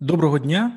Доброго 0.00 0.38
дня. 0.38 0.72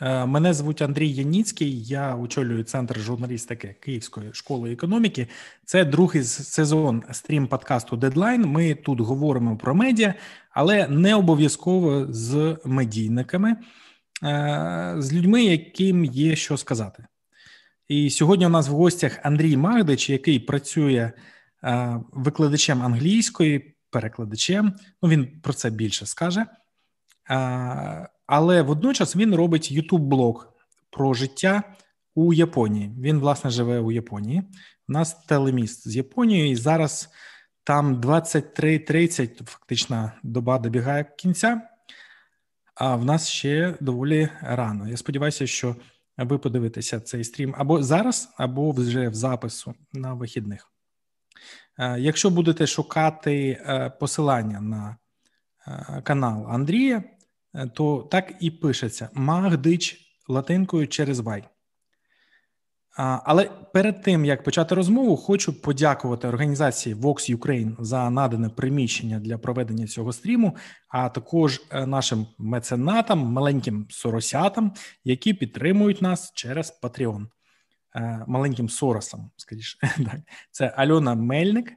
Е, 0.00 0.26
мене 0.26 0.54
звуть 0.54 0.82
Андрій 0.82 1.08
Яніцький. 1.08 1.84
Я 1.84 2.16
очолюю 2.16 2.64
центр 2.64 2.98
журналістики 3.00 3.76
Київської 3.80 4.32
школи 4.32 4.72
економіки. 4.72 5.28
Це 5.64 5.84
другий 5.84 6.24
сезон 6.24 7.02
стрім 7.12 7.46
подкасту 7.46 7.96
Дедлайн. 7.96 8.42
Ми 8.42 8.74
тут 8.74 9.00
говоримо 9.00 9.56
про 9.56 9.74
медіа, 9.74 10.14
але 10.50 10.88
не 10.88 11.14
обов'язково 11.14 12.06
з 12.12 12.56
медійниками, 12.64 13.56
е, 14.22 14.94
з 14.98 15.12
людьми, 15.12 15.44
яким 15.44 16.04
є 16.04 16.36
що 16.36 16.56
сказати. 16.56 17.06
І 17.88 18.10
сьогодні 18.10 18.46
у 18.46 18.50
нас 18.50 18.68
в 18.68 18.72
гостях 18.72 19.18
Андрій 19.22 19.56
Магдич, 19.56 20.10
який 20.10 20.38
працює 20.38 21.12
е, 21.64 22.00
викладачем 22.12 22.82
англійської, 22.82 23.76
перекладачем. 23.90 24.72
Ну 25.02 25.08
він 25.08 25.40
про 25.40 25.52
це 25.52 25.70
більше 25.70 26.06
скаже. 26.06 26.46
Але 28.26 28.62
водночас 28.62 29.16
він 29.16 29.34
робить 29.34 29.72
youtube 29.72 29.98
блог 29.98 30.54
про 30.90 31.14
життя 31.14 31.62
у 32.14 32.32
Японії. 32.32 32.90
Він, 33.00 33.18
власне, 33.18 33.50
живе 33.50 33.80
у 33.80 33.92
Японії. 33.92 34.42
У 34.88 34.92
нас 34.92 35.14
телеміст 35.14 35.88
з 35.88 35.96
Японією, 35.96 36.50
і 36.50 36.56
зараз 36.56 37.08
там 37.64 38.00
23.30 38.00 39.44
фактично 39.44 40.12
доба 40.22 40.58
добігає 40.58 41.04
кінця, 41.18 41.60
а 42.74 42.96
в 42.96 43.04
нас 43.04 43.28
ще 43.28 43.74
доволі 43.80 44.28
рано. 44.42 44.88
Я 44.88 44.96
сподіваюся, 44.96 45.46
що 45.46 45.76
ви 46.18 46.38
подивитеся 46.38 47.00
цей 47.00 47.24
стрім 47.24 47.54
або 47.58 47.82
зараз, 47.82 48.34
або 48.36 48.70
вже 48.70 49.08
в 49.08 49.14
запису 49.14 49.74
на 49.92 50.14
вихідних. 50.14 50.72
Е, 51.78 52.00
якщо 52.00 52.30
будете 52.30 52.66
шукати 52.66 53.48
е, 53.50 53.90
посилання 54.00 54.60
на 54.60 54.96
е, 55.66 56.02
канал 56.02 56.46
Андрія, 56.50 57.02
то 57.74 58.08
так 58.10 58.34
і 58.40 58.50
пишеться 58.50 59.10
Магдич 59.14 60.00
латинкою 60.28 60.88
через 60.88 61.20
Вай. 61.20 61.44
Але 62.96 63.50
перед 63.72 64.02
тим 64.02 64.24
як 64.24 64.42
почати 64.42 64.74
розмову, 64.74 65.16
хочу 65.16 65.62
подякувати 65.62 66.28
організації 66.28 66.94
Vox 66.94 67.36
Ukraine 67.36 67.76
за 67.78 68.10
надане 68.10 68.48
приміщення 68.48 69.18
для 69.18 69.38
проведення 69.38 69.86
цього 69.86 70.12
стріму, 70.12 70.56
а 70.88 71.08
також 71.08 71.62
е, 71.70 71.86
нашим 71.86 72.26
меценатам, 72.38 73.18
маленьким 73.18 73.86
соросятам, 73.90 74.72
які 75.04 75.34
підтримують 75.34 76.02
нас 76.02 76.32
через 76.34 76.80
Patreon. 76.82 77.26
Е, 77.96 78.24
маленьким 78.26 78.68
соросам, 78.68 79.30
скоріше. 79.36 79.78
Це 80.50 80.66
Альона 80.66 81.14
Мельник, 81.14 81.72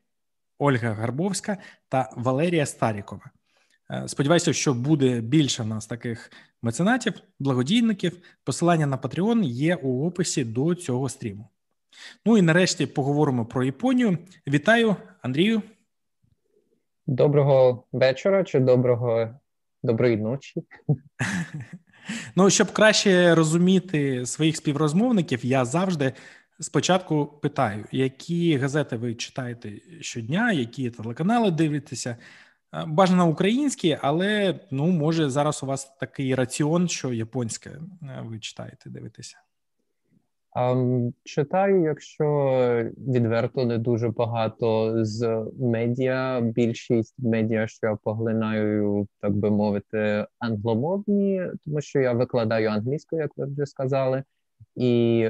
Ольга 0.58 0.94
Гарбовська 0.94 1.58
та 1.90 2.10
Валерія 2.16 2.66
Старікова. 2.66 3.32
Е, 3.92 4.04
сподіваюся, 4.08 4.54
що 4.54 4.74
буде 4.74 5.22
більше 5.22 5.64
в 5.64 5.68
нас 5.68 5.88
таких 5.88 6.32
меценатів, 6.62 7.14
благодійників. 7.40 8.20
Посилання 8.44 8.86
на 8.86 8.98
Patreon 8.98 9.44
є 9.44 9.76
у 9.76 10.08
описі 10.08 10.44
до 10.44 10.76
цього 10.76 11.10
стріму. 11.10 11.50
Ну 12.26 12.38
і 12.38 12.42
нарешті 12.42 12.86
поговоримо 12.86 13.46
про 13.46 13.64
Японію. 13.64 14.18
Вітаю, 14.48 14.96
Андрію. 15.22 15.62
Доброго 17.08 17.84
вечора 17.92 18.44
чи 18.44 18.60
доброго 18.60 19.30
доброї 19.84 20.18
ночі. 20.18 20.64
Ну, 22.36 22.50
щоб 22.50 22.72
краще 22.72 23.36
розуміти 23.36 24.26
своїх 24.26 24.58
співрозмовників, 24.58 25.46
я 25.46 25.66
завжди 25.66 26.14
спочатку 26.60 27.26
питаю, 27.26 27.86
які 27.92 28.58
газети 28.58 28.98
ви 28.98 29.16
читаєте 29.16 29.72
щодня, 30.02 30.52
які 30.52 30.90
телеканали 30.90 31.52
дивитеся. 31.52 32.18
Е, 32.74 32.86
бажано 32.88 33.30
українські, 33.30 33.98
але 34.02 34.60
ну 34.72 34.88
може 34.88 35.30
зараз 35.30 35.64
у 35.64 35.66
вас 35.66 35.96
такий 36.00 36.36
раціон, 36.36 36.88
що 36.88 37.14
японське 37.14 37.70
е, 37.70 38.24
ви 38.26 38.40
читаєте, 38.40 38.90
дивитеся. 38.90 39.38
Um, 40.56 41.14
читаю, 41.24 41.84
якщо 41.84 42.26
відверто 42.98 43.66
не 43.66 43.78
дуже 43.78 44.10
багато 44.10 44.96
з 45.06 45.46
медіа. 45.60 46.42
Більшість 46.42 47.16
медіа, 47.18 47.68
що 47.68 47.88
я 47.88 47.96
поглинаю, 48.04 49.08
так 49.22 49.36
би 49.36 49.50
мовити, 49.50 50.26
англомовні, 50.40 51.42
тому 51.66 51.82
що 51.82 52.00
я 52.00 52.14
викладаю 52.14 52.70
англійською, 52.70 53.22
як 53.22 53.32
ви 53.38 53.46
вже 53.46 53.66
сказали, 53.66 54.24
і 54.76 55.30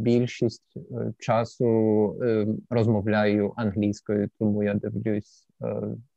більшість 0.00 0.76
е, 0.76 1.12
часу 1.18 1.66
розмовляю 2.70 3.52
англійською, 3.56 4.30
тому 4.38 4.62
я 4.62 4.74
дивлюсь 4.74 5.45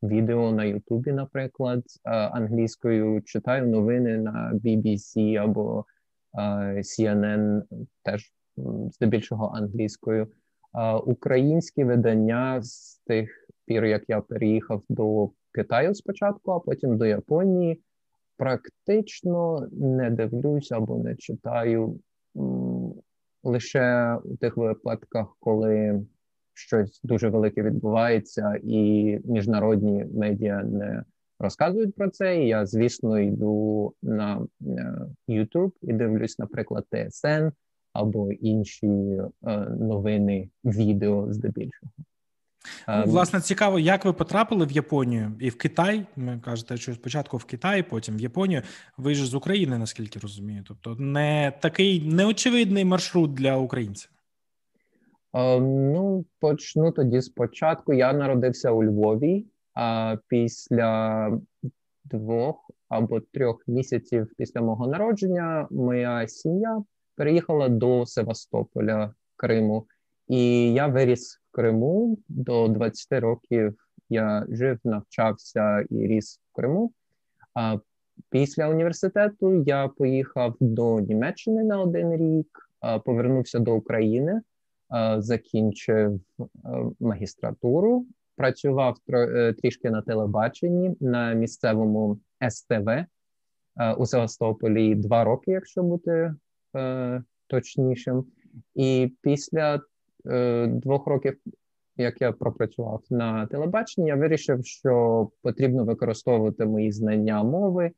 відео 0.03 0.51
на 0.51 0.63
Ютубі, 0.63 1.11
наприклад, 1.11 1.83
е, 2.05 2.09
англійською 2.11 3.21
читаю 3.21 3.67
новини 3.67 4.17
на 4.17 4.51
BBC 4.53 5.35
або 5.35 5.85
е, 6.33 6.41
CNN, 6.77 7.61
теж 8.03 8.33
здебільшого 8.91 9.51
англійською. 9.55 10.27
Українські 11.05 11.83
видання 11.83 12.61
з 12.61 13.01
тих 13.07 13.49
пір, 13.65 13.85
як 13.85 14.03
я 14.07 14.21
переїхав 14.21 14.83
до 14.89 15.29
Китаю 15.51 15.95
спочатку, 15.95 16.51
а 16.51 16.59
потім 16.59 16.97
до 16.97 17.05
Японії, 17.05 17.81
практично 18.37 19.67
не 19.71 20.09
дивлюся 20.09 20.77
або 20.77 20.97
не 20.97 21.15
читаю 21.15 21.99
лише 23.43 24.17
у 24.23 24.37
тих 24.37 24.57
випадках, 24.57 25.37
коли 25.39 26.05
щось 26.59 27.01
дуже 27.03 27.29
велике 27.29 27.63
відбувається, 27.63 28.59
і 28.63 29.17
міжнародні 29.25 30.05
медіа 30.13 30.63
не 30.63 31.03
розказують 31.39 31.95
про 31.95 32.09
це. 32.09 32.43
І 32.43 32.47
Я, 32.47 32.65
звісно, 32.65 33.19
йду 33.19 33.93
на 34.01 34.47
е, 34.61 34.95
YouTube 35.27 35.71
і 35.81 35.93
дивлюсь, 35.93 36.39
наприклад, 36.39 36.85
ТСН 36.91 37.49
або 37.93 38.31
інші 38.31 38.87
е, 38.87 39.59
новини 39.79 40.49
відео 40.63 41.33
здебільшого. 41.33 41.91
Ну, 42.87 42.93
ем, 42.93 43.09
власне, 43.09 43.41
цікаво, 43.41 43.79
як 43.79 44.05
ви 44.05 44.13
потрапили 44.13 44.65
в 44.65 44.71
Японію 44.71 45.31
і 45.39 45.49
в 45.49 45.57
Китай. 45.57 46.05
Ми 46.15 46.39
кажете, 46.45 46.77
що 46.77 46.93
спочатку 46.93 47.37
в 47.37 47.45
Китай, 47.45 47.83
потім 47.83 48.17
в 48.17 48.21
Японію. 48.21 48.61
Ви 48.97 49.15
ж 49.15 49.25
з 49.25 49.33
України, 49.33 49.77
наскільки 49.77 50.19
розумію. 50.19 50.63
Тобто, 50.67 50.95
не 50.95 51.53
такий 51.59 52.13
неочевидний 52.13 52.85
маршрут 52.85 53.33
для 53.33 53.57
українців. 53.57 54.11
Е, 55.33 55.59
ну, 55.59 56.25
почну 56.39 56.91
тоді 56.91 57.21
спочатку. 57.21 57.93
Я 57.93 58.13
народився 58.13 58.71
у 58.71 58.83
Львові, 58.83 59.45
а 59.73 60.17
після 60.27 61.31
двох 62.03 62.71
або 62.89 63.19
трьох 63.19 63.67
місяців 63.67 64.27
після 64.37 64.61
мого 64.61 64.87
народження 64.87 65.67
моя 65.71 66.27
сім'я 66.27 66.83
переїхала 67.15 67.69
до 67.69 68.05
Севастополя, 68.05 69.13
Криму, 69.35 69.87
і 70.27 70.73
я 70.73 70.87
виріс 70.87 71.35
в 71.35 71.55
Криму 71.55 72.17
до 72.27 72.67
20 72.67 73.11
років. 73.11 73.73
Я 74.09 74.45
жив, 74.49 74.79
навчався 74.83 75.85
і 75.89 76.07
ріс 76.07 76.39
в 76.51 76.55
Криму. 76.55 76.91
А 77.53 77.77
після 78.29 78.69
університету 78.69 79.63
я 79.63 79.87
поїхав 79.87 80.55
до 80.59 80.99
Німеччини 80.99 81.63
на 81.63 81.81
один 81.81 82.15
рік, 82.15 82.69
повернувся 83.05 83.59
до 83.59 83.75
України. 83.75 84.41
Е, 84.95 85.21
закінчив 85.21 86.19
е, 86.39 86.45
магістратуру, 86.99 88.05
працював 88.35 88.97
е, 89.09 89.53
трішки 89.53 89.89
на 89.89 90.01
телебаченні 90.01 90.95
на 90.99 91.33
місцевому 91.33 92.19
СТВ 92.49 93.05
у 93.97 94.05
Севастополі 94.05 94.95
два 94.95 95.23
роки, 95.23 95.51
якщо 95.51 95.83
бути 95.83 96.33
точнішим. 97.47 98.25
І 98.75 99.13
після 99.21 99.81
двох 100.67 101.07
років, 101.07 101.37
як 101.97 102.21
я 102.21 102.31
пропрацював 102.31 103.03
на 103.09 103.47
телебаченні, 103.47 104.07
я 104.07 104.15
вирішив, 104.15 104.65
що 104.65 105.29
потрібно 105.41 105.85
використовувати 105.85 106.65
мої 106.65 106.91
знання 106.91 107.43
мови, 107.43 107.91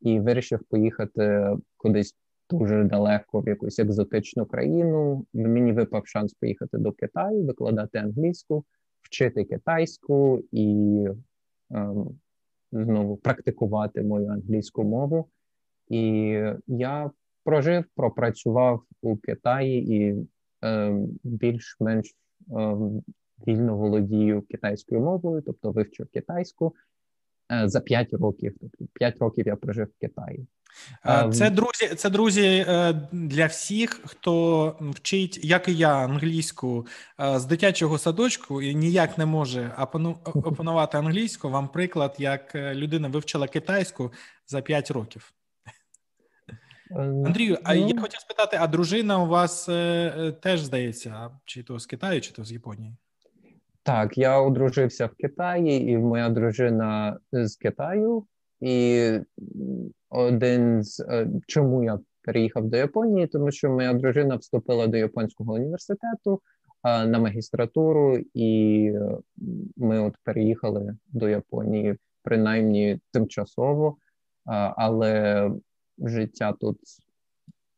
і 0.00 0.20
вирішив 0.20 0.60
поїхати 0.70 1.56
кудись 1.76 2.16
дуже 2.50 2.84
далеко 2.84 3.40
в 3.40 3.48
якусь 3.48 3.78
екзотичну 3.78 4.46
країну. 4.46 5.26
Мені 5.32 5.72
випав 5.72 6.06
шанс 6.06 6.34
поїхати 6.34 6.78
до 6.78 6.92
Китаю, 6.92 7.44
викладати 7.44 7.98
англійську, 7.98 8.64
вчити 9.00 9.44
китайську 9.44 10.42
і 10.52 11.04
ем, 11.70 12.18
знову 12.72 13.16
практикувати 13.16 14.02
мою 14.02 14.28
англійську 14.28 14.84
мову. 14.84 15.28
І 15.88 16.00
я 16.66 17.10
прожив, 17.44 17.84
пропрацював 17.94 18.82
у 19.02 19.16
Китаї 19.16 19.96
і 19.96 20.26
ем, 20.62 21.08
більш-менш 21.24 22.16
ем, 22.50 23.02
вільно 23.46 23.76
володію 23.76 24.42
китайською 24.42 25.00
мовою, 25.00 25.42
тобто 25.46 25.70
вивчив 25.70 26.06
китайську 26.12 26.74
за 27.64 27.80
5 27.80 28.12
років. 28.12 28.54
Тобто 28.60 28.84
5 28.92 29.18
років 29.18 29.46
я 29.46 29.56
прожив 29.56 29.86
в 29.86 30.00
Китаї. 30.00 30.46
Е, 31.06 31.30
це 31.32 31.50
друзі, 31.50 31.86
це 31.96 32.10
друзі 32.10 32.64
е, 32.68 32.92
для 33.12 33.46
всіх, 33.46 34.00
хто 34.04 34.76
вчить, 34.80 35.44
як 35.44 35.68
і 35.68 35.74
я, 35.74 35.96
англійську 35.96 36.86
е, 37.20 37.38
з 37.38 37.44
дитячого 37.44 37.98
садочку 37.98 38.62
і 38.62 38.74
ніяк 38.74 39.18
не 39.18 39.26
може 39.26 39.72
опанувати 40.24 40.98
англійську. 40.98 41.50
Вам 41.50 41.68
приклад, 41.68 42.14
як 42.18 42.54
людина 42.54 43.08
вивчила 43.08 43.48
китайську 43.48 44.12
за 44.46 44.60
5 44.60 44.90
років. 44.90 45.32
Андрію, 47.26 47.58
а 47.64 47.74
ну, 47.74 47.88
я 47.88 48.00
хотів 48.00 48.20
спитати: 48.20 48.56
а 48.60 48.66
дружина 48.66 49.22
у 49.22 49.26
вас 49.26 49.68
е, 49.68 50.32
теж 50.42 50.60
здається, 50.60 51.30
чи 51.44 51.62
то 51.62 51.78
з 51.78 51.86
Китаю, 51.86 52.20
чи 52.20 52.32
то 52.32 52.44
з 52.44 52.52
Японії? 52.52 52.96
Так, 53.88 54.18
я 54.18 54.40
одружився 54.40 55.06
в 55.06 55.14
Китаї, 55.14 55.90
і 55.90 55.98
моя 55.98 56.28
дружина 56.28 57.18
з 57.32 57.56
Китаю. 57.56 58.26
І 58.60 59.10
один 60.10 60.82
з 60.82 61.06
чому 61.46 61.84
я 61.84 61.98
переїхав 62.22 62.68
до 62.68 62.76
Японії, 62.76 63.26
тому 63.26 63.50
що 63.50 63.70
моя 63.70 63.92
дружина 63.92 64.36
вступила 64.36 64.86
до 64.86 64.96
японського 64.96 65.54
університету 65.54 66.40
на 66.84 67.18
магістратуру, 67.18 68.18
і 68.34 68.92
ми 69.76 70.00
от 70.00 70.14
переїхали 70.24 70.96
до 71.06 71.28
Японії 71.28 71.96
принаймні 72.22 73.00
тимчасово, 73.12 73.96
але 74.76 75.50
життя 75.98 76.52
тут 76.52 76.78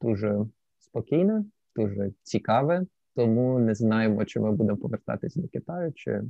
дуже 0.02 0.46
спокійне, 0.78 1.44
дуже 1.76 2.12
цікаве, 2.22 2.86
тому 3.20 3.58
не 3.58 3.74
знаємо, 3.74 4.24
чи 4.24 4.40
ми 4.40 4.52
будемо 4.52 4.78
повертатись 4.78 5.36
до 5.36 5.48
Китаю, 5.48 5.92
чи 5.92 6.22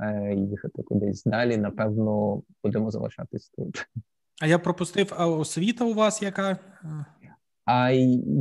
е, 0.00 0.34
їхати 0.34 0.82
кудись 0.82 1.24
далі. 1.24 1.56
Напевно, 1.56 2.42
будемо 2.64 2.90
залишатись 2.90 3.48
тут. 3.56 3.86
А 4.42 4.46
я 4.46 4.58
пропустив 4.58 5.12
а 5.16 5.26
освіта 5.26 5.84
у 5.84 5.94
вас 5.94 6.22
яка? 6.22 6.58
А 7.66 7.90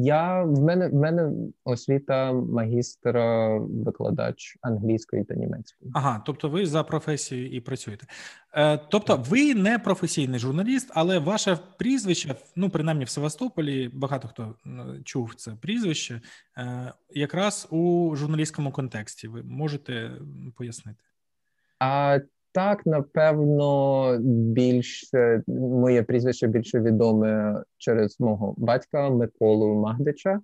я 0.04 0.44
в 0.44 0.62
мене 0.62 0.88
в 0.88 0.94
мене 0.94 1.31
освіта 1.63 2.33
магістра 2.33 3.57
викладач 3.60 4.57
англійської 4.62 5.24
та 5.24 5.36
німецької. 5.36 5.92
Ага, 5.94 6.24
тобто 6.25 6.50
ви 6.50 6.66
за 6.66 6.83
професією 6.83 7.51
і 7.51 7.62
працюєте. 7.62 8.07
Е, 8.54 8.77
Тобто, 8.77 9.24
ви 9.30 9.56
не 9.56 9.80
професійний 9.80 10.39
журналіст, 10.39 10.92
але 10.94 11.19
ваше 11.19 11.57
прізвище, 11.80 12.36
ну 12.56 12.69
принаймні 12.69 13.06
в 13.06 13.10
Севастополі, 13.10 13.92
багато 13.94 14.27
хто 14.27 14.56
чув 15.04 15.36
це 15.36 15.51
прізвище, 15.51 16.21
е, 16.57 16.94
якраз 17.10 17.68
у 17.71 18.12
журналістському 18.16 18.71
контексті. 18.71 19.28
Ви 19.28 19.44
можете 19.44 20.12
пояснити? 20.56 21.04
А 21.80 22.19
так, 22.56 22.86
напевно, 22.86 24.18
більше 24.54 25.44
моє 25.48 26.04
прізвище 26.04 26.48
більше 26.48 26.80
відоме 26.80 27.63
через 27.78 28.19
мого 28.19 28.54
батька 28.57 29.10
Миколу 29.10 29.75
Магдича. 29.75 30.40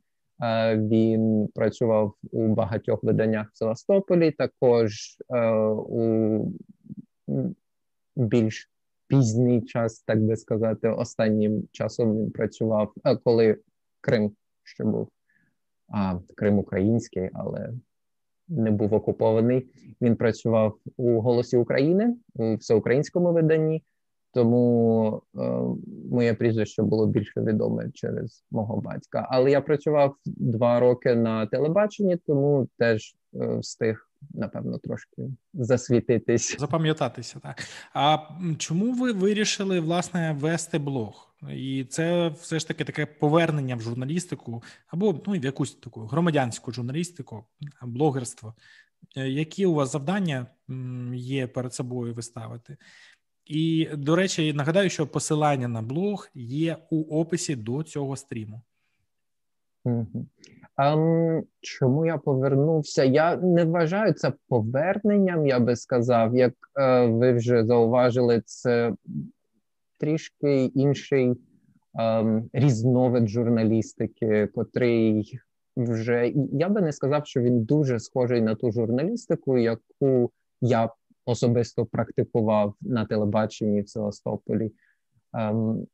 Він 0.75 1.47
працював 1.55 2.13
у 2.31 2.47
багатьох 2.47 3.03
виданнях 3.03 3.47
в 3.53 3.57
Севастополі. 3.57 4.31
Також 4.31 5.17
е, 5.29 5.51
у 5.87 6.51
більш 8.15 8.69
пізній 9.07 9.61
час, 9.61 10.03
так 10.05 10.23
би 10.23 10.35
сказати, 10.35 10.89
останнім 10.89 11.67
часом 11.71 12.17
він 12.17 12.31
працював, 12.31 12.93
е, 13.05 13.15
коли 13.15 13.57
Крим 14.01 14.31
ще 14.63 14.83
був 14.83 15.09
а 15.87 16.19
Крим 16.35 16.59
український, 16.59 17.29
але 17.33 17.69
не 18.51 18.71
був 18.71 18.93
окупований. 18.93 19.67
Він 20.01 20.15
працював 20.15 20.77
у 20.97 21.21
Голосі 21.21 21.57
України 21.57 22.15
у 22.35 22.55
всеукраїнському 22.55 23.33
виданні, 23.33 23.83
тому 24.33 25.21
е, 25.35 25.41
моє 26.11 26.33
прізвище 26.33 26.83
було 26.83 27.07
більше 27.07 27.41
відоме 27.41 27.91
через 27.93 28.45
мого 28.51 28.81
батька. 28.81 29.27
Але 29.31 29.51
я 29.51 29.61
працював 29.61 30.15
два 30.25 30.79
роки 30.79 31.15
на 31.15 31.45
телебаченні, 31.45 32.17
тому 32.27 32.67
теж 32.77 33.15
е, 33.41 33.57
встиг. 33.57 34.07
Напевно, 34.33 34.77
трошки 34.77 35.29
засвітитись, 35.53 36.57
запам'ятатися. 36.59 37.39
Так 37.43 37.63
а 37.93 38.17
чому 38.57 38.93
ви 38.93 39.11
вирішили 39.11 39.79
власне 39.79 40.37
вести 40.39 40.79
блог? 40.79 41.30
І 41.49 41.85
це 41.89 42.27
все 42.27 42.59
ж 42.59 42.67
таки 42.67 42.83
таке 42.83 43.05
повернення 43.05 43.75
в 43.75 43.81
журналістику 43.81 44.63
або 44.87 45.21
ну 45.27 45.33
в 45.33 45.45
якусь 45.45 45.75
таку 45.75 46.01
громадянську 46.01 46.71
журналістику, 46.71 47.45
блогерство. 47.81 48.53
Е, 49.17 49.29
які 49.29 49.65
у 49.65 49.73
вас 49.73 49.91
завдання 49.91 50.47
є 51.13 51.47
перед 51.47 51.73
собою 51.73 52.13
виставити? 52.13 52.77
І 53.45 53.89
до 53.93 54.15
речі, 54.15 54.53
нагадаю, 54.53 54.89
що 54.89 55.07
посилання 55.07 55.67
на 55.67 55.81
блог 55.81 56.27
є 56.33 56.77
у 56.89 57.21
описі 57.21 57.55
до 57.55 57.83
цього 57.83 58.15
стріму. 58.15 58.61
Um, 60.77 61.41
чому 61.61 62.05
я 62.05 62.17
повернувся? 62.17 63.03
Я 63.03 63.35
не 63.35 63.65
вважаю 63.65 64.13
це 64.13 64.33
поверненням, 64.47 65.47
я 65.47 65.59
би 65.59 65.75
сказав. 65.75 66.35
Як 66.35 66.53
uh, 66.75 67.17
ви 67.17 67.33
вже 67.33 67.65
зауважили, 67.65 68.41
це 68.45 68.93
трішки 70.01 70.65
інший 70.65 71.33
ем, 71.99 72.49
різновид 72.53 73.27
журналістики, 73.29 74.47
котрий 74.55 75.39
вже 75.77 76.33
я 76.53 76.69
би 76.69 76.81
не 76.81 76.91
сказав, 76.91 77.27
що 77.27 77.41
він 77.41 77.63
дуже 77.63 77.99
схожий 77.99 78.41
на 78.41 78.55
ту 78.55 78.71
журналістику, 78.71 79.57
яку 79.57 80.31
я 80.61 80.89
особисто 81.25 81.85
практикував 81.85 82.73
на 82.81 83.05
телебаченні 83.05 83.81
в 83.81 83.89
Севастополі. 83.89 84.71
Ем, 85.33 85.87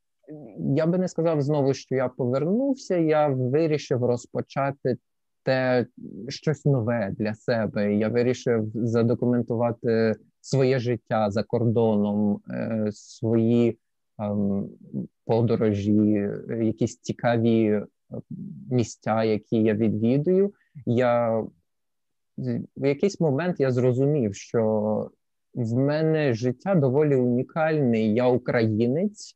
я 0.76 0.86
би 0.86 0.98
не 0.98 1.08
сказав 1.08 1.42
знову, 1.42 1.74
що 1.74 1.96
я 1.96 2.08
повернувся. 2.08 2.98
Я 2.98 3.28
вирішив 3.28 4.06
розпочати 4.06 4.98
те 5.44 5.86
щось 6.28 6.66
нове 6.66 7.16
для 7.18 7.34
себе. 7.34 7.96
Я 7.96 8.10
вирішив 8.10 8.72
задокументувати 8.74 10.16
своє 10.42 10.80
життя 10.80 11.30
за 11.30 11.44
кордоном, 11.44 12.40
е, 12.50 12.90
свої 12.92 13.80
подорожі, 15.26 16.30
якісь 16.62 16.98
цікаві 16.98 17.68
е, 17.68 17.86
місця, 18.72 19.24
які 19.24 19.64
я 19.64 19.74
відвідую. 19.74 20.54
Я 20.86 21.44
в 22.78 22.86
якийсь 22.88 23.20
момент 23.20 23.60
я 23.60 23.72
зрозумів, 23.72 24.36
що 24.36 25.12
в 25.54 25.78
мене 25.78 26.34
життя 26.34 26.76
доволі 26.76 27.16
унікальне. 27.16 28.00
Я 28.00 28.28
українець, 28.28 29.36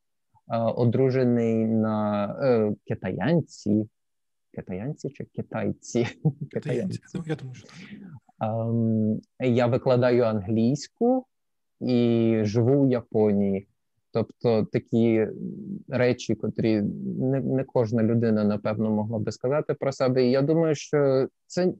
е, 0.50 0.58
одружений 0.58 1.66
на 1.66 2.26
е, 2.42 2.76
китаянці. 2.86 3.90
Китаянці 4.54 5.10
чи 5.10 5.24
китайці? 5.24 6.08
Китаянці. 6.52 7.00
Ну, 7.16 7.24
я 7.28 7.36
думаю, 7.36 7.56
що 7.56 7.68
так. 7.68 7.78
Ем, 8.42 9.22
я 9.40 9.68
викладаю 9.68 10.24
англійську 10.24 11.26
і 11.80 12.38
живу 12.44 12.84
у 12.84 12.90
Японії. 12.92 13.68
Тобто 14.14 14.66
такі 14.66 15.28
речі, 15.88 16.36
котрі 16.36 16.82
не 16.82 17.40
не 17.40 17.64
кожна 17.64 18.04
людина 18.04 18.44
напевно 18.44 18.92
могла 18.92 19.20
би 19.20 19.32
сказати 19.32 19.74
про 19.74 19.92
себе. 19.92 20.26
І 20.26 20.32
я 20.32 20.42
думаю, 20.42 20.76
що 20.76 21.28
це 21.48 21.74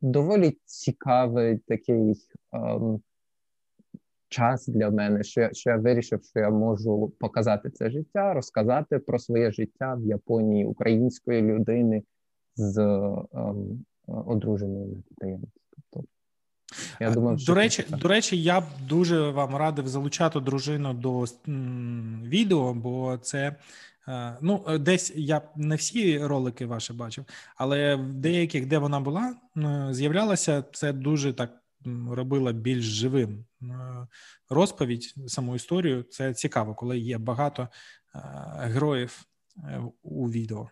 доволі 0.00 0.58
цікавий 0.64 1.58
такий 1.58 2.14
ем, 2.52 3.00
час 4.28 4.68
для 4.68 4.90
мене, 4.90 5.22
що 5.22 5.40
я, 5.40 5.52
що 5.52 5.70
я 5.70 5.76
вирішив, 5.76 6.24
що 6.24 6.40
я 6.40 6.50
можу 6.50 7.12
показати 7.18 7.70
це 7.70 7.90
життя, 7.90 8.34
розказати 8.34 8.98
про 8.98 9.18
своє 9.18 9.50
життя 9.50 9.94
в 9.94 10.04
Японії 10.04 10.64
української 10.64 11.42
людини 11.42 12.02
з 12.56 12.78
ем, 13.32 13.84
одруженою 14.06 15.02
китаянці. 15.08 15.60
Я 17.00 17.10
думав, 17.10 17.40
що 17.40 17.52
до 17.52 17.60
речі, 17.60 17.84
до 17.88 18.08
речі, 18.08 18.42
я 18.42 18.60
б 18.60 18.64
дуже 18.88 19.30
вам 19.30 19.56
радив 19.56 19.88
залучати 19.88 20.40
дружину 20.40 20.94
до 20.94 21.24
відео, 22.28 22.74
бо 22.74 23.18
це 23.22 23.56
е, 24.08 24.36
ну 24.40 24.78
десь 24.78 25.12
я 25.16 25.42
не 25.56 25.76
всі 25.76 26.18
ролики 26.18 26.66
ваші 26.66 26.92
бачив, 26.92 27.24
але 27.56 27.94
в 27.94 28.12
деяких, 28.12 28.66
де 28.66 28.78
вона 28.78 29.00
була, 29.00 29.34
з'являлася 29.90 30.64
це 30.72 30.92
дуже 30.92 31.32
так 31.32 31.50
робила 32.10 32.52
більш 32.52 32.84
живим 32.84 33.44
е, 33.62 33.66
розповідь 34.50 35.14
саму 35.26 35.54
історію. 35.54 36.02
Це 36.02 36.34
цікаво, 36.34 36.74
коли 36.74 36.98
є 36.98 37.18
багато 37.18 37.62
е, 37.62 38.18
героїв 38.60 39.22
у 40.02 40.30
відео. 40.30 40.70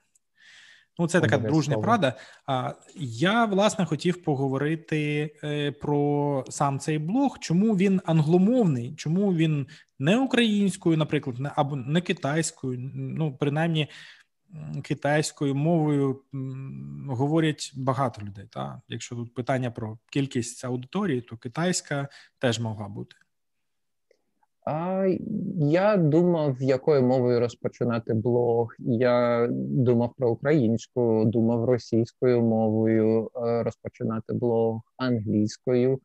Ну, 0.98 1.08
це 1.08 1.20
така 1.20 1.38
дружня 1.38 1.78
правда. 1.78 2.14
А 2.46 2.72
я 3.00 3.44
власне 3.44 3.84
хотів 3.84 4.22
поговорити 4.22 5.30
е, 5.44 5.72
про 5.72 6.44
сам 6.48 6.78
цей 6.78 6.98
блог. 6.98 7.38
Чому 7.40 7.76
він 7.76 8.00
англомовний? 8.04 8.94
Чому 8.96 9.34
він 9.34 9.66
не 9.98 10.18
українською, 10.18 10.96
наприклад, 10.96 11.38
не 11.38 11.50
або 11.56 11.76
не 11.76 12.00
китайською? 12.00 12.90
Ну, 12.94 13.36
принаймні 13.36 13.88
китайською 14.82 15.54
мовою 15.54 16.22
говорять 17.08 17.72
багато 17.76 18.22
людей. 18.22 18.46
Та 18.50 18.82
якщо 18.88 19.16
тут 19.16 19.34
питання 19.34 19.70
про 19.70 19.98
кількість 20.10 20.64
аудиторії, 20.64 21.20
то 21.20 21.36
китайська 21.36 22.08
теж 22.38 22.58
могла 22.58 22.88
бути. 22.88 23.16
А 24.66 25.06
я 25.58 25.96
думав, 25.96 26.62
якою 26.62 27.02
мовою 27.02 27.40
розпочинати 27.40 28.14
блог. 28.14 28.74
Я 28.78 29.46
думав 29.50 30.14
про 30.16 30.30
українську, 30.30 31.24
думав 31.26 31.64
російською 31.64 32.42
мовою 32.42 33.30
е, 33.36 33.62
розпочинати 33.62 34.32
блог 34.32 34.80
англійською, 34.96 36.00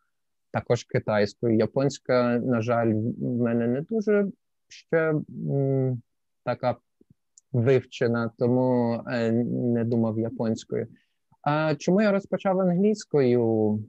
також 0.51 0.83
китайською. 0.83 1.57
Японська, 1.57 2.39
на 2.39 2.61
жаль, 2.61 2.93
в 2.93 3.41
мене 3.41 3.67
не 3.67 3.81
дуже 3.81 4.27
ще 4.67 5.13
така 6.45 6.75
вивчена, 7.51 8.31
тому 8.37 9.01
е, 9.07 9.31
не 9.31 9.83
думав 9.83 10.19
японською. 10.19 10.87
А 11.41 11.75
чому 11.75 12.01
я 12.01 12.11
розпочав 12.11 12.59
англійською? 12.59 13.79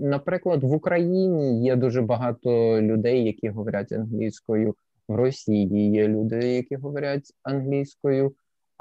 Наприклад, 0.00 0.62
в 0.62 0.72
Україні 0.72 1.64
є 1.64 1.76
дуже 1.76 2.02
багато 2.02 2.82
людей, 2.82 3.24
які 3.24 3.48
говорять 3.48 3.92
англійською. 3.92 4.74
В 5.08 5.14
Росії 5.14 5.90
є 5.90 6.08
люди, 6.08 6.36
які 6.36 6.76
говорять 6.76 7.32
англійською. 7.42 8.34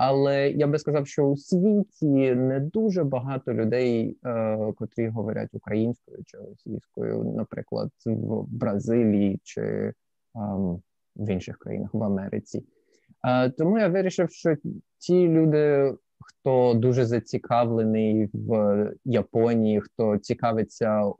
Але 0.03 0.49
я 0.49 0.67
би 0.67 0.79
сказав, 0.79 1.07
що 1.07 1.23
у 1.23 1.37
світі 1.37 2.35
не 2.35 2.59
дуже 2.59 3.03
багато 3.03 3.53
людей, 3.53 4.17
е, 4.25 4.73
котрі 4.75 5.07
говорять 5.07 5.49
українською 5.53 6.17
чи 6.25 6.37
російською, 6.37 7.23
наприклад, 7.23 7.89
в 8.05 8.43
Бразилії 8.47 9.39
чи 9.43 9.61
е, 9.61 9.93
в 11.15 11.29
інших 11.29 11.57
країнах 11.57 11.93
в 11.93 12.03
Америці. 12.03 12.65
Е, 13.27 13.49
тому 13.49 13.79
я 13.79 13.87
вирішив, 13.87 14.31
що 14.31 14.55
ті 14.97 15.27
люди, 15.27 15.93
хто 16.21 16.73
дуже 16.73 17.05
зацікавлений 17.05 18.29
в 18.33 18.91
Японії, 19.05 19.81
хто 19.81 20.17
цікавиться 20.17 21.01
е, 21.01 21.11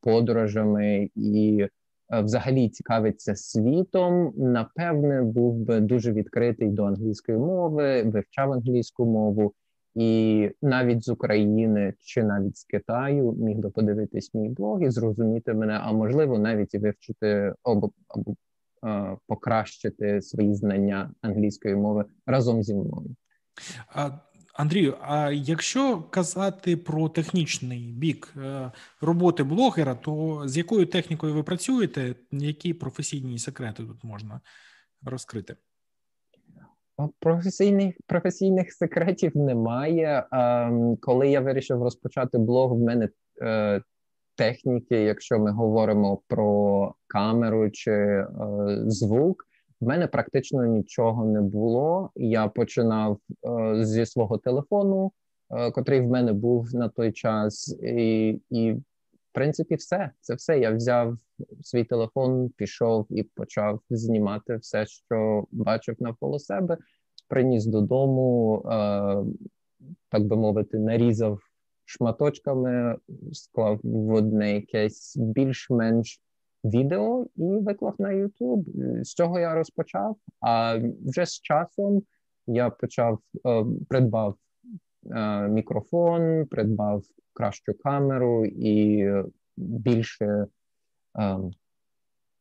подорожами 0.00 1.10
і 1.14 1.66
Е, 2.12 2.20
взагалі 2.20 2.68
цікавиться 2.68 3.36
світом, 3.36 4.32
напевне, 4.36 5.22
був 5.22 5.54
би 5.54 5.80
дуже 5.80 6.12
відкритий 6.12 6.68
до 6.68 6.84
англійської 6.84 7.38
мови, 7.38 8.02
вивчав 8.02 8.52
англійську 8.52 9.06
мову, 9.06 9.54
і 9.94 10.50
навіть 10.62 11.04
з 11.04 11.08
України 11.08 11.94
чи 12.00 12.22
навіть 12.22 12.56
з 12.56 12.64
Китаю 12.64 13.32
міг 13.32 13.56
би 13.56 13.70
подивитись 13.70 14.34
мій 14.34 14.48
блог 14.48 14.82
і 14.82 14.90
зрозуміти 14.90 15.54
мене, 15.54 15.78
а 15.82 15.92
можливо, 15.92 16.38
навіть 16.38 16.74
і 16.74 16.78
вивчити 16.78 17.54
або 17.62 17.90
або 18.08 18.34
е, 18.86 19.16
покращити 19.26 20.22
свої 20.22 20.54
знання 20.54 21.10
англійської 21.20 21.74
мови 21.74 22.04
разом 22.26 22.62
зі 22.62 22.74
мною. 22.74 23.16
Андрію, 24.54 24.96
а 25.00 25.30
якщо 25.30 26.02
казати 26.02 26.76
про 26.76 27.08
технічний 27.08 27.92
бік 27.92 28.34
е, 28.36 28.72
роботи 29.00 29.42
блогера, 29.42 29.94
то 29.94 30.42
з 30.46 30.56
якою 30.56 30.86
технікою 30.86 31.34
ви 31.34 31.42
працюєте? 31.42 32.14
Які 32.32 32.74
професійні 32.74 33.38
секрети 33.38 33.82
тут 33.82 34.04
можна 34.04 34.40
розкрити? 35.02 35.56
Професійних 37.20 37.96
професійних 38.06 38.72
секретів 38.72 39.36
немає. 39.36 40.26
Коли 41.00 41.28
я 41.28 41.40
вирішив 41.40 41.82
розпочати 41.82 42.38
блог, 42.38 42.74
в 42.74 42.80
мене 42.80 43.08
е, 43.42 43.82
техніки, 44.36 44.96
якщо 44.96 45.38
ми 45.38 45.50
говоримо 45.50 46.22
про 46.28 46.94
камеру 47.06 47.70
чи 47.70 47.90
е, 47.90 48.26
звук, 48.86 49.46
в 49.80 49.86
мене 49.86 50.06
практично 50.06 50.66
нічого 50.66 51.24
не 51.24 51.40
було. 51.40 52.10
Я 52.16 52.48
починав 52.48 53.18
е, 53.46 53.84
зі 53.84 54.06
свого 54.06 54.38
телефону, 54.38 55.12
е, 55.50 55.70
котрий 55.70 56.00
в 56.00 56.08
мене 56.08 56.32
був 56.32 56.74
на 56.74 56.88
той 56.88 57.12
час, 57.12 57.78
і, 57.82 58.28
і 58.50 58.72
в 58.72 58.82
принципі, 59.32 59.74
все 59.74 60.10
це 60.20 60.34
все. 60.34 60.58
Я 60.58 60.70
взяв 60.70 61.16
свій 61.62 61.84
телефон, 61.84 62.50
пішов 62.56 63.06
і 63.10 63.22
почав 63.22 63.80
знімати 63.90 64.56
все, 64.56 64.86
що 64.86 65.46
бачив 65.50 65.96
навколо 65.98 66.38
себе. 66.38 66.76
Приніс 67.28 67.66
додому, 67.66 68.62
е, 68.66 68.70
так 70.08 70.24
би 70.24 70.36
мовити, 70.36 70.78
нарізав 70.78 71.38
шматочками, 71.84 72.96
склав 73.32 73.80
в 73.82 74.12
одне 74.12 74.54
якесь 74.54 75.16
більш-менш 75.16 76.20
відео 76.64 77.26
і 77.36 77.42
виклав 77.42 77.94
на 77.98 78.08
YouTube. 78.08 78.64
З 79.04 79.14
цього 79.14 79.38
я 79.38 79.54
розпочав. 79.54 80.16
А 80.40 80.78
вже 81.06 81.26
з 81.26 81.40
часом 81.40 82.02
я 82.46 82.70
почав 82.70 83.18
е, 83.46 83.64
придбав 83.88 84.36
е, 85.10 85.48
мікрофон, 85.48 86.46
придбав 86.46 87.02
кращу 87.32 87.72
камеру 87.82 88.46
і 88.46 89.06
більше 89.56 90.46
е, 91.18 91.38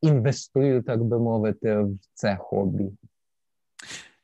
інвестую, 0.01 0.84
так 0.84 1.03
би 1.03 1.20
мовити, 1.20 1.77
в 1.77 1.98
це 2.13 2.38
хобі. 2.39 2.92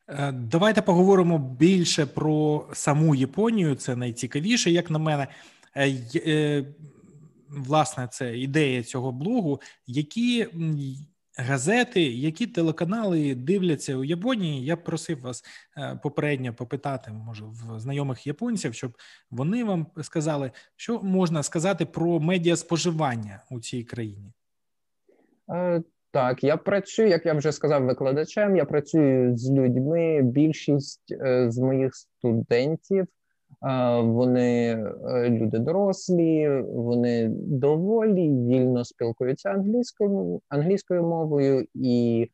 Е, 0.08 0.32
давайте 0.32 0.82
поговоримо 0.82 1.40
більше 1.60 2.06
про 2.06 2.66
саму 2.74 3.16
Японію. 3.16 3.76
Це 3.76 3.96
найцікавіше, 3.96 4.72
як 4.72 4.92
на 4.92 5.00
мене. 5.00 5.28
Власне 7.50 8.08
це 8.12 8.38
ідея 8.38 8.84
цього 8.84 9.12
блогу, 9.12 9.62
які 9.88 10.48
газети, 11.40 12.02
які 12.02 12.48
телеканали 12.48 13.36
дивляться 13.36 13.96
у 13.96 14.04
Японії. 14.04 14.66
Я 14.66 14.78
просив 14.78 15.22
вас 15.22 15.44
е, 15.78 16.00
попередньо 16.04 16.54
попитати, 16.54 17.12
може, 17.12 17.44
в 17.46 17.80
знайомих 17.80 18.28
японців, 18.28 18.74
щоб 18.74 18.92
вони 19.32 19.64
вам 19.64 19.88
сказали, 20.02 20.52
що 20.76 21.02
можна 21.02 21.44
сказати 21.44 21.86
про 21.86 22.20
медіа 22.20 22.56
споживання 22.56 23.44
у 23.52 23.60
цій 23.60 23.84
країні. 23.84 24.34
Е, 25.52 25.84
так, 26.12 26.44
я 26.44 26.58
працюю, 26.58 27.10
як 27.10 27.26
я 27.26 27.34
вже 27.34 27.52
сказав, 27.52 27.84
викладачем. 27.84 28.56
Я 28.56 28.66
працюю 28.66 29.38
з 29.38 29.52
людьми. 29.52 30.22
Більшість 30.22 31.12
е, 31.12 31.52
з 31.52 31.58
моїх 31.58 31.96
студентів 31.96 33.08
вони 34.02 34.72
е, 34.72 35.30
люди 35.30 35.60
дорослі, 35.60 36.62
вони 36.62 37.30
доволі 37.34 38.30
вільно 38.30 38.86
спілкуються 38.86 39.50
англійською 39.50 40.42
англійською 40.50 41.04
мовою, 41.04 41.66
і 41.74 42.28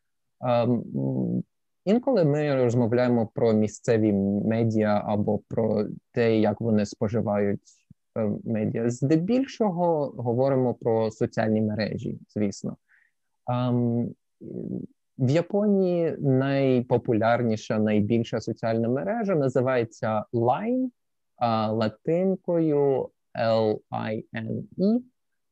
інколи 1.86 2.24
ми 2.24 2.56
розмовляємо 2.56 3.28
про 3.28 3.54
місцеві 3.54 4.14
медіа 4.46 5.04
або 5.06 5.40
про 5.48 5.86
те, 6.12 6.40
як 6.40 6.62
вони 6.62 6.86
споживають 6.86 7.62
е, 8.18 8.32
медіа. 8.44 8.90
Здебільшого 8.90 10.14
говоримо 10.18 10.74
про 10.74 11.12
соціальні 11.12 11.62
мережі, 11.62 12.20
звісно. 12.30 12.78
В 15.18 15.30
Японії 15.30 16.16
найпопулярніша, 16.20 17.80
найбільша 17.80 18.42
соціальна 18.42 18.90
мережа 18.90 19.36
називається 19.36 20.24
Line 20.34 20.90
латинкою 21.70 23.10
L-I-N-E. 23.36 25.02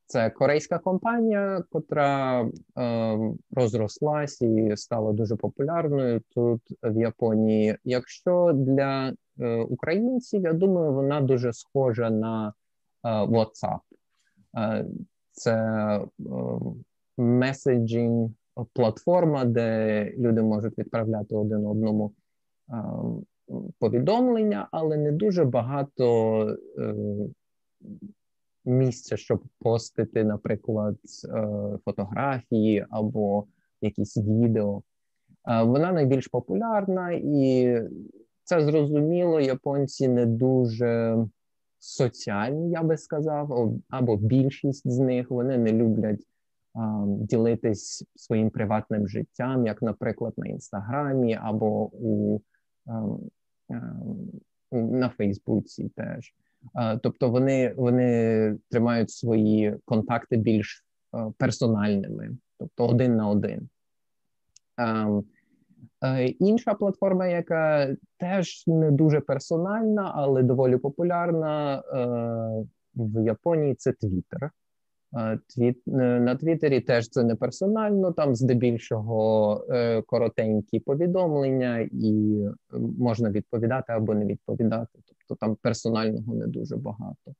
Це 0.05 0.29
корейська 0.29 0.79
компанія, 0.79 1.63
котра 1.69 2.41
е, 2.77 3.19
розрослась 3.51 4.41
і 4.41 4.77
стала 4.77 5.13
дуже 5.13 5.35
популярною 5.35 6.21
тут 6.35 6.61
в 6.83 7.01
Японії. 7.01 7.77
Якщо 7.83 8.51
для 8.53 9.13
е, 9.39 9.55
українців, 9.57 10.41
я 10.41 10.53
думаю, 10.53 10.93
вона 10.93 11.21
дуже 11.21 11.53
схожа 11.53 12.09
на 12.09 12.53
е, 13.03 13.09
WhatsApp. 13.09 13.79
Е, 14.57 14.85
це 15.31 15.55
е, 15.55 16.03
меседжінг 17.17 18.29
платформа, 18.73 19.45
де 19.45 20.05
люди 20.17 20.41
можуть 20.41 20.77
відправляти 20.77 21.35
один 21.35 21.65
одному 21.65 22.13
ем, 22.69 23.25
повідомлення, 23.79 24.67
але 24.71 24.97
не 24.97 25.11
дуже 25.11 25.45
багато 25.45 26.47
е, 26.77 26.95
місця, 28.65 29.17
щоб 29.17 29.43
постити, 29.59 30.23
наприклад, 30.23 30.97
е, 31.25 31.47
фотографії 31.85 32.85
або 32.89 33.45
якісь 33.81 34.17
відео. 34.17 34.83
Е, 35.47 35.63
вона 35.63 35.91
найбільш 35.91 36.27
популярна, 36.27 37.11
і 37.11 37.79
це 38.43 38.65
зрозуміло, 38.65 39.39
японці 39.39 40.07
не 40.07 40.25
дуже 40.25 41.17
соціальні, 41.79 42.71
я 42.71 42.83
би 42.83 42.97
сказав, 42.97 43.73
або 43.89 44.17
більшість 44.17 44.91
з 44.91 44.99
них 44.99 45.31
вони 45.31 45.57
не 45.57 45.73
люблять. 45.73 46.27
Ділитись 47.07 48.05
своїм 48.15 48.49
приватним 48.49 49.07
життям, 49.07 49.65
як, 49.65 49.81
наприклад, 49.81 50.33
на 50.37 50.47
інстаграмі 50.47 51.39
або 51.41 51.89
у 51.93 52.41
ем, 52.87 53.19
на 54.71 55.09
Фейсбуці 55.09 55.91
теж. 55.95 56.33
Тобто 57.03 57.29
вони 57.29 57.73
вони 57.77 58.57
тримають 58.69 59.11
свої 59.11 59.75
контакти 59.85 60.37
більш 60.37 60.85
персональними, 61.37 62.29
тобто 62.57 62.87
один 62.87 63.15
на 63.15 63.29
один. 63.29 63.69
Інша 66.39 66.73
платформа, 66.73 67.27
яка 67.27 67.95
теж 68.17 68.63
не 68.67 68.91
дуже 68.91 69.19
персональна, 69.19 70.11
але 70.15 70.43
доволі 70.43 70.77
популярна 70.77 71.83
в 72.95 73.25
Японії, 73.25 73.75
це 73.75 73.91
Twitter. 73.91 74.49
Твіт 75.47 75.77
е, 75.87 75.91
на 76.19 76.35
Твіттері 76.35 76.81
теж 76.81 77.09
це 77.09 77.23
не 77.23 77.35
персонально, 77.35 78.11
там 78.11 78.35
здебільшого 78.35 79.65
е, 79.69 80.01
коротенькі 80.01 80.79
повідомлення, 80.79 81.89
і 81.91 82.43
можна 82.97 83.29
відповідати 83.29 83.93
або 83.93 84.13
не 84.13 84.25
відповідати. 84.25 84.99
Тобто 85.05 85.45
там 85.45 85.55
персонального 85.55 86.35
не 86.35 86.47
дуже 86.47 86.75
багато. 86.77 87.33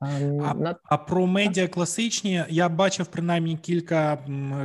А, 0.00 0.74
а 0.84 0.96
про 0.96 1.26
медіа 1.26 1.68
класичні 1.68 2.44
я 2.48 2.68
бачив 2.68 3.06
принаймні 3.06 3.56
кілька 3.56 4.18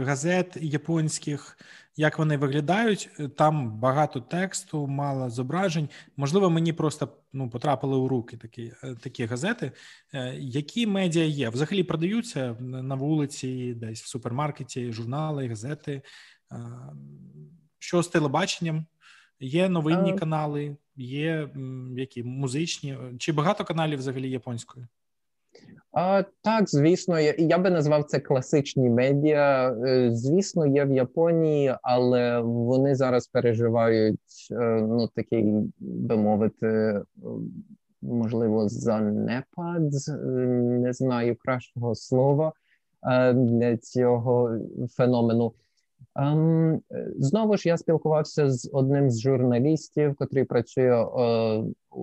газет 0.05 0.57
японських, 0.61 1.57
як 1.95 2.19
вони 2.19 2.37
виглядають. 2.37 3.09
Там 3.37 3.79
багато 3.79 4.21
тексту, 4.21 4.87
мало 4.87 5.29
зображень. 5.29 5.89
Можливо, 6.17 6.49
мені 6.49 6.73
просто 6.73 7.09
ну 7.33 7.49
потрапили 7.49 7.97
у 7.97 8.07
руки 8.07 8.37
такі 8.37 8.73
е, 8.83 8.95
такі 8.95 9.25
газети. 9.25 9.71
Е, 10.13 10.35
які 10.39 10.87
медіа 10.87 11.25
є? 11.25 11.49
Взагалі 11.49 11.83
продаються 11.83 12.55
на 12.59 12.95
вулиці, 12.95 13.73
десь 13.73 14.01
в 14.01 14.07
супермаркеті, 14.07 14.91
журнали, 14.91 15.47
газети. 15.47 16.01
Е, 16.51 16.57
що 17.79 18.03
з 18.03 18.07
телебаченням? 18.07 18.85
Є 19.39 19.69
новинні 19.69 20.11
а... 20.11 20.17
канали, 20.17 20.77
є 20.95 21.49
які 21.97 22.23
музичні, 22.23 22.97
чи 23.19 23.31
багато 23.31 23.63
каналів 23.65 23.99
взагалі 23.99 24.29
японською? 24.29 24.87
А, 25.93 26.23
Так, 26.41 26.69
звісно, 26.69 27.19
я 27.19 27.35
я 27.37 27.57
би 27.57 27.69
назвав 27.69 28.03
це 28.03 28.19
класичні 28.19 28.89
медіа. 28.89 29.71
Е, 29.71 30.09
звісно, 30.13 30.65
є 30.65 30.85
в 30.85 30.91
Японії, 30.91 31.75
але 31.81 32.39
вони 32.39 32.95
зараз 32.95 33.27
переживають 33.27 34.19
е, 34.51 34.81
ну 34.81 35.07
такий 35.07 35.53
би 35.79 36.17
мовити, 36.17 37.01
можливо, 38.01 38.69
занепад. 38.69 39.91
Не 40.81 40.93
знаю 40.93 41.35
кращого 41.39 41.95
слова 41.95 42.53
е, 43.11 43.33
для 43.33 43.77
цього 43.77 44.57
феномену. 44.97 45.53
Ем, 46.15 46.81
знову 47.17 47.57
ж 47.57 47.69
я 47.69 47.77
спілкувався 47.77 48.51
з 48.51 48.69
одним 48.73 49.09
з 49.11 49.21
журналістів, 49.21 50.15
який 50.19 50.43
працює 50.43 51.05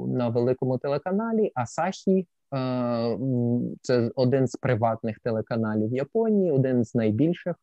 на 0.07 0.29
великому 0.29 0.79
телеканалі 0.79 1.51
Асахі. 1.55 2.27
Е, 2.55 3.19
це 3.83 4.11
один 4.15 4.47
з 4.47 4.57
приватних 4.57 5.19
телеканалів 5.19 5.93
Японії, 5.93 6.51
один 6.51 6.85
з 6.85 6.95
найбільших, 6.95 7.57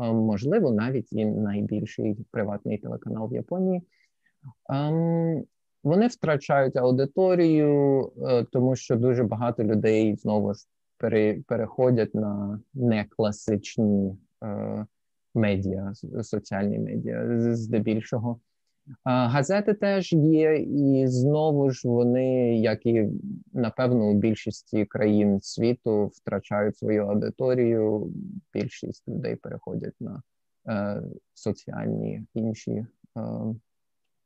е, 0.00 0.12
можливо, 0.12 0.70
навіть 0.70 1.12
і 1.12 1.24
найбільший 1.24 2.16
приватний 2.30 2.78
телеканал 2.78 3.28
в 3.28 3.34
Японії. 3.34 3.82
Ем, 4.70 5.44
вони 5.84 6.06
втрачають 6.06 6.76
аудиторію, 6.76 8.12
е, 8.28 8.44
тому 8.52 8.76
що 8.76 8.96
дуже 8.96 9.24
багато 9.24 9.64
людей 9.64 10.16
знову 10.16 10.54
ж 10.54 10.66
переходять 11.46 12.14
на 12.14 12.60
некласичні 12.74 14.16
медіа, 15.34 15.92
соціальні 16.22 16.78
медіа 16.78 17.54
здебільшого. 17.54 18.40
Газети 19.04 19.74
теж 19.74 20.12
є, 20.12 20.56
і 20.58 21.06
знову 21.06 21.70
ж 21.70 21.88
вони, 21.88 22.58
як 22.58 22.86
і 22.86 23.08
напевно, 23.52 24.10
у 24.10 24.14
більшості 24.14 24.84
країн 24.84 25.40
світу 25.42 26.06
втрачають 26.06 26.76
свою 26.76 27.06
аудиторію. 27.06 28.12
Більшість 28.52 29.08
людей 29.08 29.36
переходять 29.36 29.94
на 30.00 30.22
е, 30.68 31.02
соціальні 31.34 32.24
інші 32.34 32.70
е, 32.72 32.86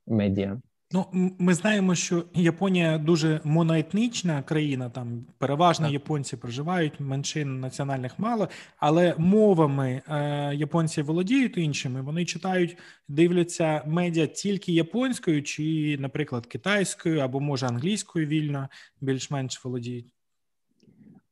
медіа. 0.06 0.60
Ну, 0.92 1.06
ми 1.38 1.54
знаємо, 1.54 1.94
що 1.94 2.24
Японія 2.34 2.98
дуже 2.98 3.40
моноетнічна 3.44 4.42
країна. 4.42 4.90
Там 4.90 5.26
переважно 5.38 5.86
так. 5.86 5.92
японці 5.92 6.36
проживають, 6.36 7.00
меншин 7.00 7.60
національних 7.60 8.18
мало, 8.18 8.48
але 8.76 9.14
мовами 9.18 10.02
е, 10.08 10.54
японці 10.54 11.02
володіють 11.02 11.58
іншими. 11.58 12.02
Вони 12.02 12.24
читають, 12.24 12.76
дивляться 13.08 13.82
медіа 13.86 14.26
тільки 14.26 14.72
японською, 14.72 15.42
чи, 15.42 15.96
наприклад, 16.00 16.46
китайською 16.46 17.20
або 17.20 17.40
може 17.40 17.66
англійською 17.66 18.26
вільно 18.26 18.68
більш-менш 19.00 19.64
володіють. 19.64 20.06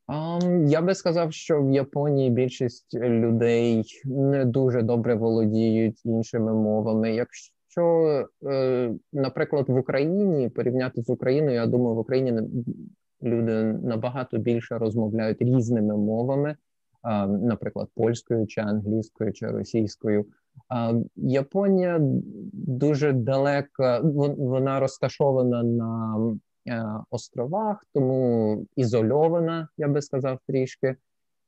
Um, 0.08 0.68
я 0.68 0.82
би 0.82 0.94
сказав, 0.94 1.32
що 1.32 1.62
в 1.62 1.70
Японії 1.70 2.30
більшість 2.30 2.94
людей 2.94 3.84
не 4.04 4.44
дуже 4.44 4.82
добре 4.82 5.14
володіють 5.14 6.06
іншими 6.06 6.54
мовами. 6.54 7.14
Якщо 7.14 7.55
Якщо, 7.76 8.28
е, 8.47 8.95
наприклад, 9.12 9.69
в 9.69 9.76
Україні 9.76 10.49
порівняти 10.49 11.02
з 11.02 11.10
Україною, 11.10 11.54
я 11.54 11.67
думаю, 11.67 11.95
в 11.95 11.99
Україні 11.99 12.41
люди 13.23 13.62
набагато 13.65 14.39
більше 14.39 14.78
розмовляють 14.78 15.43
різними 15.43 15.97
мовами, 15.97 16.56
наприклад, 17.28 17.89
польською 17.95 18.47
чи 18.47 18.60
англійською 18.60 19.32
чи 19.32 19.47
російською. 19.47 20.26
Японія 21.17 21.99
дуже 22.52 23.12
далека, 23.12 24.00
вона 24.39 24.80
розташована 24.80 25.62
на 25.62 26.17
е, 26.69 26.84
островах, 27.10 27.84
тому 27.95 28.67
ізольована, 28.76 29.69
я 29.78 29.89
би 29.89 30.02
сказав, 30.02 30.39
трішки. 30.47 30.97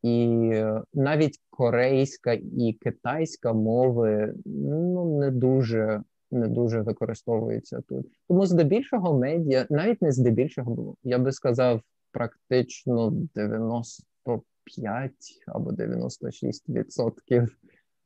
І 0.03 0.53
навіть 0.95 1.39
корейська 1.51 2.33
і 2.33 2.77
китайська 2.81 3.53
мови 3.53 4.35
ну 4.47 5.19
не 5.19 5.31
дуже 5.31 6.03
не 6.31 6.49
дуже 6.49 6.81
використовується 6.81 7.81
тут. 7.89 8.07
Тому 8.29 8.47
здебільшого 8.47 9.19
медіа, 9.19 9.67
навіть 9.71 10.03
не 10.03 10.13
здебільшого, 10.13 10.95
я 11.03 11.19
би 11.19 11.33
сказав, 11.33 11.81
практично 12.13 13.11
95 13.35 15.13
або 15.47 15.71
96% 15.71 17.49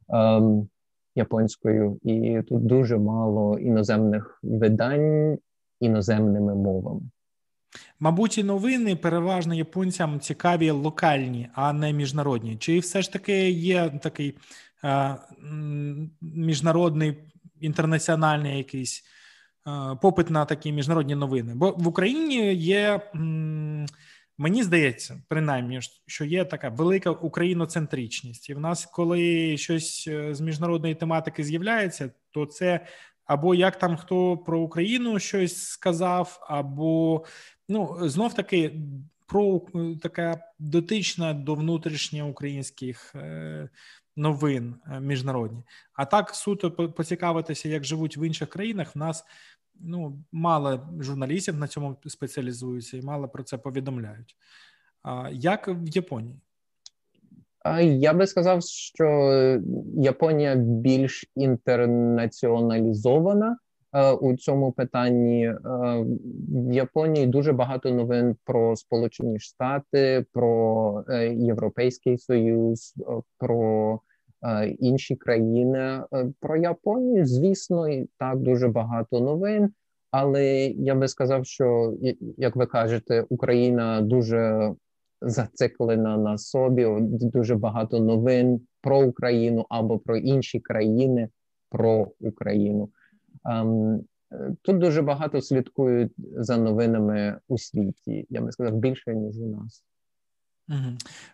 ем, 0.09 0.69
японською, 1.15 1.99
і 2.03 2.43
тут 2.49 2.67
дуже 2.67 2.99
мало 2.99 3.59
іноземних 3.59 4.39
видань 4.43 5.39
іноземними 5.81 6.55
мовами. 6.55 7.03
Мабуть, 8.01 8.39
і 8.39 8.45
новини 8.45 8.97
переважно 8.97 9.55
японцям 9.55 10.21
цікаві 10.21 10.71
локальні, 10.71 11.49
а 11.55 11.73
не 11.73 11.93
міжнародні. 11.93 12.57
Чи 12.57 12.79
все 12.79 13.03
ж 13.03 13.13
таки 13.13 13.51
є 13.51 13.91
такий 14.03 14.35
е, 14.85 15.17
міжнародний 16.21 17.17
інтернаціональний 17.63 18.59
якийсь 18.59 19.03
е, 19.67 19.97
попит 20.03 20.31
на 20.31 20.45
такі 20.45 20.73
міжнародні 20.73 21.15
новини. 21.15 21.53
Бо 21.55 21.71
в 21.71 21.89
Україні 21.89 22.55
є, 22.55 23.01
мені 24.39 24.63
здається, 24.63 25.23
принаймні, 25.29 25.81
що 26.07 26.25
є 26.25 26.45
така 26.45 26.69
велика 26.69 27.11
україноцентричність, 27.11 28.51
і 28.51 28.55
в 28.55 28.61
нас, 28.61 28.87
коли 28.87 29.57
щось 29.57 30.09
е, 30.09 30.35
з 30.35 30.41
міжнародної 30.41 30.95
тематики 30.95 31.45
з'являється, 31.45 32.11
то 32.31 32.47
це 32.47 32.87
або 33.25 33.55
як 33.55 33.79
там 33.79 33.97
хто 33.97 34.37
про 34.37 34.61
Україну 34.61 35.19
щось 35.19 35.63
сказав, 35.63 36.47
або 36.49 37.25
ну 37.69 37.99
знов 38.09 38.35
таки. 38.35 38.73
Про 39.27 39.63
е, 39.75 39.97
така 40.03 40.41
дотична 40.59 41.35
до 41.35 41.55
внутрішньоукраїнських 41.55 43.15
новин 44.17 44.75
е, 44.87 45.01
міжнародні. 45.01 45.63
А 45.93 46.05
так 46.05 46.35
суто 46.35 46.71
поцікавитися, 46.71 47.69
як 47.69 47.85
живуть 47.85 48.17
в 48.17 48.27
інших 48.27 48.49
країнах. 48.49 48.97
В 48.97 48.99
нас 48.99 49.25
ну 49.81 50.19
мало 50.33 50.89
журналістів 51.01 51.57
на 51.57 51.69
цьому 51.69 51.97
спеціалізуються 52.07 52.97
і 52.97 53.03
мало 53.03 53.29
про 53.29 53.43
це 53.43 53.59
повідомляють. 53.59 54.37
Як 55.33 55.69
в 55.69 55.89
Японії? 55.89 56.41
Я 57.81 58.13
би 58.13 58.27
сказав, 58.27 58.63
що 58.63 59.05
Японія 59.97 60.55
більш 60.57 61.25
інтернаціоналізована 61.37 63.57
у 64.21 64.37
цьому 64.37 64.73
питанні. 64.73 65.47
Е, 65.47 65.59
в 66.49 66.73
Японії 66.73 67.27
дуже 67.27 67.53
багато 67.53 67.91
новин 67.91 68.37
про 68.45 68.77
Сполучені 68.77 69.39
Штати, 69.39 70.25
про 70.33 71.05
Європейський 71.37 72.19
Союз, 72.19 72.95
про 73.39 74.01
інші 74.79 75.17
країни. 75.17 76.05
Е, 76.15 76.33
про 76.41 76.57
Японію, 76.57 77.27
звісно, 77.27 77.89
і 77.89 78.09
так 78.19 78.39
дуже 78.39 78.69
багато 78.69 79.21
новин. 79.21 79.73
Але 80.11 80.65
я 80.67 80.95
би 80.95 81.09
сказав, 81.09 81.47
що 81.47 81.95
як 82.37 82.57
ви 82.57 82.67
кажете, 82.67 83.25
Україна 83.29 84.01
дуже 84.01 84.73
зациклена 85.21 86.17
на 86.17 86.39
собі. 86.39 86.87
Дуже 87.11 87.55
багато 87.55 88.01
новин 88.01 88.61
про 88.81 89.01
Україну 89.01 89.67
або 89.69 89.99
про 89.99 90.17
інші 90.17 90.61
країни 90.61 91.29
про 91.71 92.09
Україну. 92.21 92.89
Ем, 93.45 94.01
тут 94.63 94.79
дуже 94.79 95.03
багато 95.03 95.43
слідкують 95.43 96.13
за 96.37 96.57
новинами 96.57 97.39
у 97.49 97.59
світі. 97.59 98.27
Я 98.31 98.41
би 98.41 98.53
сказав 98.53 98.77
більше 98.77 99.15
ніж 99.15 99.39
у 99.39 99.47
нас. 99.47 99.83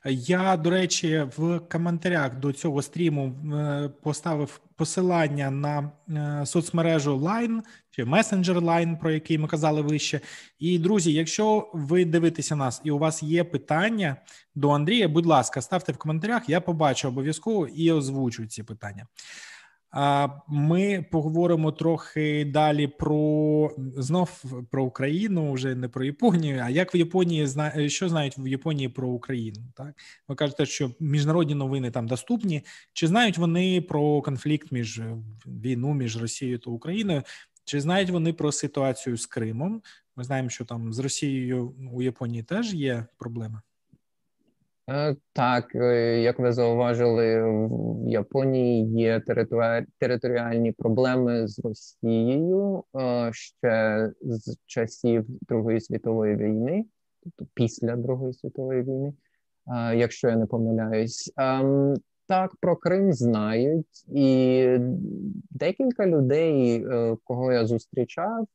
Я, 0.04 0.56
до 0.56 0.70
речі, 0.70 1.26
в 1.36 1.58
коментарях 1.58 2.38
до 2.38 2.52
цього 2.52 2.82
стріму 2.82 3.26
е, 3.54 3.90
поставив 4.02 4.60
посилання 4.76 5.50
на 5.50 5.90
е, 6.08 6.46
соцмережу 6.46 7.16
Line 7.16 7.60
чи 7.90 8.04
месенджер 8.04 8.58
Line, 8.58 8.98
про 8.98 9.10
який 9.10 9.38
ми 9.38 9.48
казали 9.48 9.82
вище. 9.82 10.20
І 10.58 10.78
друзі, 10.78 11.12
якщо 11.12 11.70
ви 11.74 12.04
дивитеся 12.04 12.56
нас 12.56 12.80
і 12.84 12.90
у 12.90 12.98
вас 12.98 13.22
є 13.22 13.44
питання 13.44 14.16
до 14.54 14.70
Андрія, 14.70 15.08
будь 15.08 15.26
ласка, 15.26 15.60
ставте 15.60 15.92
в 15.92 15.96
коментарях. 15.96 16.48
Я 16.48 16.60
побачу 16.60 17.08
обов'язково 17.08 17.66
і 17.66 17.92
озвучу 17.92 18.46
ці 18.46 18.62
питання. 18.62 19.06
Ми 20.48 21.06
поговоримо 21.10 21.72
трохи 21.72 22.44
далі 22.44 22.86
про 22.86 23.70
знов 23.96 24.44
про 24.70 24.84
Україну, 24.84 25.52
вже 25.52 25.74
не 25.74 25.88
про 25.88 26.04
Японію. 26.04 26.60
А 26.64 26.70
як 26.70 26.94
в 26.94 26.96
Японії 26.96 27.48
що 27.88 28.08
знають 28.08 28.38
в 28.38 28.46
Японії 28.48 28.88
про 28.88 29.08
Україну? 29.08 29.58
Так 29.74 29.94
ви 30.28 30.34
кажете, 30.34 30.66
що 30.66 30.90
міжнародні 31.00 31.54
новини 31.54 31.90
там 31.90 32.06
доступні. 32.08 32.62
Чи 32.92 33.06
знають 33.06 33.38
вони 33.38 33.80
про 33.80 34.22
конфлікт 34.22 34.72
між 34.72 35.00
війну 35.46 35.94
між 35.94 36.22
Росією 36.22 36.58
та 36.58 36.70
Україною? 36.70 37.22
Чи 37.64 37.80
знають 37.80 38.10
вони 38.10 38.32
про 38.32 38.52
ситуацію 38.52 39.16
з 39.16 39.26
Кримом? 39.26 39.82
Ми 40.16 40.24
знаємо, 40.24 40.48
що 40.48 40.64
там 40.64 40.92
з 40.92 40.98
Росією 40.98 41.74
у 41.92 42.02
Японії 42.02 42.42
теж 42.42 42.74
є 42.74 43.06
проблеми. 43.18 43.60
Е, 44.88 45.16
так, 45.32 45.74
е, 45.74 46.20
як 46.20 46.38
ви 46.38 46.52
зауважили, 46.52 47.42
в 47.42 48.08
Японії 48.08 48.86
є 48.86 49.22
територіальні 49.98 50.72
проблеми 50.72 51.48
з 51.48 51.58
Росією 51.58 52.84
е, 53.00 53.30
ще 53.32 54.10
з 54.22 54.56
часів 54.66 55.26
Другої 55.48 55.80
світової 55.80 56.36
війни, 56.36 56.84
тобто 57.22 57.46
після 57.54 57.96
Другої 57.96 58.32
світової 58.32 58.82
війни, 58.82 59.12
якщо 59.94 60.28
я 60.28 60.36
не 60.36 60.46
помиляюсь. 60.46 61.32
Ем, 61.36 61.94
так, 62.26 62.56
про 62.60 62.76
Крим 62.76 63.12
знають, 63.12 64.04
і 64.14 64.66
декілька 65.50 66.06
людей, 66.06 66.86
кого 67.24 67.52
я 67.52 67.66
зустрічав, 67.66 68.46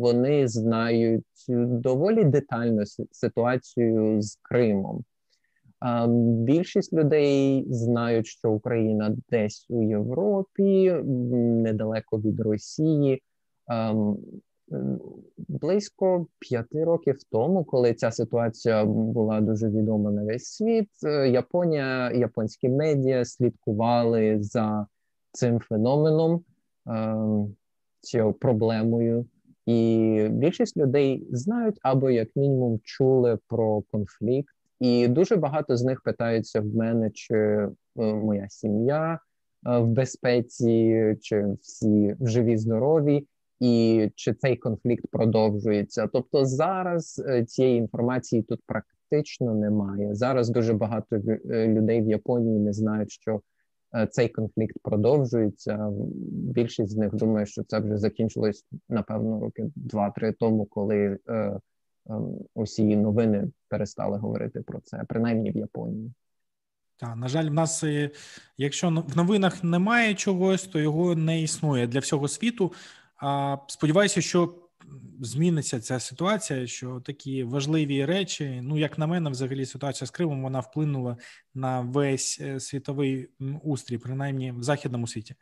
вони 0.00 0.48
знають 0.48 1.24
доволі 1.68 2.24
детально 2.24 2.82
ситуацію 3.10 4.22
з 4.22 4.38
Кримом. 4.42 5.04
Більшість 6.44 6.92
людей 6.92 7.66
знають, 7.68 8.26
що 8.26 8.50
Україна 8.50 9.16
десь 9.28 9.66
у 9.70 9.82
Європі, 9.82 10.92
недалеко 11.62 12.18
від 12.18 12.40
Росії. 12.40 13.22
Близько 15.48 16.26
п'яти 16.38 16.84
років 16.84 17.16
тому, 17.30 17.64
коли 17.64 17.94
ця 17.94 18.10
ситуація 18.10 18.84
була 18.84 19.40
дуже 19.40 19.68
відома 19.68 20.10
на 20.10 20.22
весь 20.22 20.44
світ, 20.44 20.88
е, 21.06 21.28
Японія, 21.28 22.10
японські 22.12 22.68
медіа 22.68 23.24
слідкували 23.24 24.36
за 24.42 24.86
цим 25.32 25.60
феноменом, 25.60 26.44
цією 28.00 28.32
проблемою, 28.32 29.26
і 29.66 30.28
більшість 30.30 30.76
людей 30.76 31.26
знають 31.30 31.78
або 31.82 32.10
як 32.10 32.28
мінімум 32.36 32.80
чули 32.84 33.38
про 33.48 33.82
конфлікт. 33.82 34.53
І 34.80 35.08
дуже 35.08 35.36
багато 35.36 35.76
з 35.76 35.84
них 35.84 36.02
питаються 36.02 36.60
в 36.60 36.66
мене, 36.66 37.10
чи 37.10 37.34
е, 37.34 37.70
моя 37.96 38.48
сім'я 38.48 39.18
е, 39.66 39.78
в 39.78 39.86
безпеці, 39.86 41.16
чи 41.20 41.46
всі 41.60 42.16
живі, 42.20 42.56
здорові, 42.56 43.26
і 43.60 44.08
чи 44.14 44.34
цей 44.34 44.56
конфлікт 44.56 45.04
продовжується. 45.10 46.06
Тобто 46.12 46.44
зараз 46.44 47.24
е, 47.28 47.44
цієї 47.44 47.78
інформації 47.78 48.42
тут 48.42 48.60
практично 48.66 49.54
немає. 49.54 50.14
Зараз 50.14 50.50
дуже 50.50 50.74
багато 50.74 51.18
людей 51.44 52.02
в 52.02 52.08
Японії 52.08 52.58
не 52.58 52.72
знають, 52.72 53.10
що 53.10 53.40
цей 54.10 54.28
конфлікт 54.28 54.76
продовжується. 54.82 55.90
Більшість 56.30 56.92
з 56.92 56.96
них 56.96 57.14
думає, 57.14 57.46
що 57.46 57.62
це 57.64 57.80
вже 57.80 57.98
закінчилось 57.98 58.64
напевно 58.88 59.40
роки 59.40 59.64
два-три 59.76 60.32
тому, 60.32 60.64
коли. 60.64 61.18
Ем, 62.10 62.38
усі 62.54 62.96
новини 62.96 63.50
перестали 63.68 64.18
говорити 64.18 64.60
про 64.60 64.80
це, 64.80 65.04
принаймні 65.08 65.50
в 65.50 65.56
Японії. 65.56 66.12
Так, 66.96 67.16
на 67.16 67.28
жаль, 67.28 67.48
в 67.48 67.52
нас, 67.52 67.84
е, 67.84 68.10
якщо 68.56 69.04
в 69.08 69.16
новинах 69.16 69.64
немає 69.64 70.14
чогось, 70.14 70.62
то 70.62 70.80
його 70.80 71.14
не 71.14 71.42
існує 71.42 71.86
для 71.86 71.98
всього 71.98 72.28
світу. 72.28 72.72
А 73.16 73.56
сподіваюся, 73.68 74.20
що 74.20 74.54
зміниться 75.20 75.80
ця 75.80 76.00
ситуація, 76.00 76.66
що 76.66 77.00
такі 77.00 77.44
важливі 77.44 78.04
речі, 78.04 78.60
ну 78.62 78.78
як 78.78 78.98
на 78.98 79.06
мене, 79.06 79.30
взагалі 79.30 79.66
ситуація 79.66 80.06
з 80.06 80.10
Кримом 80.10 80.42
вона 80.42 80.60
вплинула 80.60 81.16
на 81.54 81.80
весь 81.80 82.38
е, 82.40 82.60
світовий 82.60 83.28
устрій, 83.62 83.98
принаймні 83.98 84.52
в 84.52 84.62
західному 84.62 85.06
світі. 85.06 85.34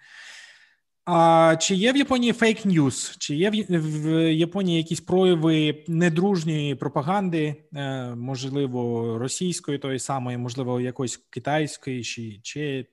А 1.04 1.56
чи 1.60 1.74
є 1.74 1.92
в 1.92 1.96
Японії 1.96 2.32
фейк 2.32 2.64
ньюс? 2.64 3.16
Чи 3.18 3.34
є 3.34 3.50
в 3.50 4.32
Японії 4.32 4.76
якісь 4.76 5.00
прояви 5.00 5.84
недружньої 5.88 6.74
пропаганди, 6.74 7.54
е, 7.74 8.14
можливо, 8.14 9.18
російської 9.18 9.78
тої 9.78 9.98
самої, 9.98 10.38
можливо, 10.38 10.80
якоїсь 10.80 11.16
китайської, 11.16 12.02
чи 12.02 12.40
чи 12.42 12.86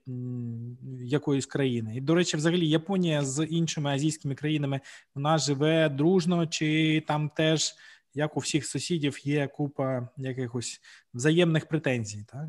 якоїсь 1.04 1.45
країни? 1.45 1.95
І 1.95 2.02
до 2.02 2.15
речі, 2.15 2.38
взагалі, 2.38 2.69
Японія 2.69 3.24
з 3.24 3.45
іншими 3.45 3.89
азійськими 3.89 4.36
країнами 4.36 4.80
вона 5.15 5.38
живе 5.38 5.89
дружно, 5.89 6.48
чи 6.48 7.04
там 7.08 7.30
теж 7.30 7.74
як 8.13 8.38
у 8.38 8.39
всіх 8.39 8.65
сусідів 8.65 9.28
є 9.28 9.48
купа 9.48 10.10
якихось 10.17 10.82
взаємних 11.13 11.65
претензій, 11.65 12.26
так? 12.28 12.48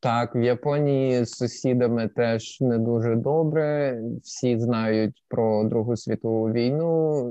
Так, 0.00 0.34
в 0.34 0.42
Японії 0.42 1.24
з 1.24 1.30
сусідами 1.30 2.08
теж 2.08 2.60
не 2.60 2.78
дуже 2.78 3.16
добре. 3.16 3.98
Всі 4.22 4.58
знають 4.58 5.24
про 5.28 5.64
Другу 5.64 5.96
світову 5.96 6.52
війну. 6.52 7.24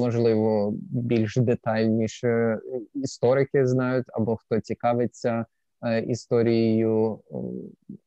Можливо, 0.00 0.74
більш 0.90 1.36
детальніше 1.36 2.58
історики 2.94 3.66
знають 3.66 4.06
або 4.08 4.36
хто 4.36 4.60
цікавиться 4.60 5.46
е, 5.82 6.00
історією 6.00 7.18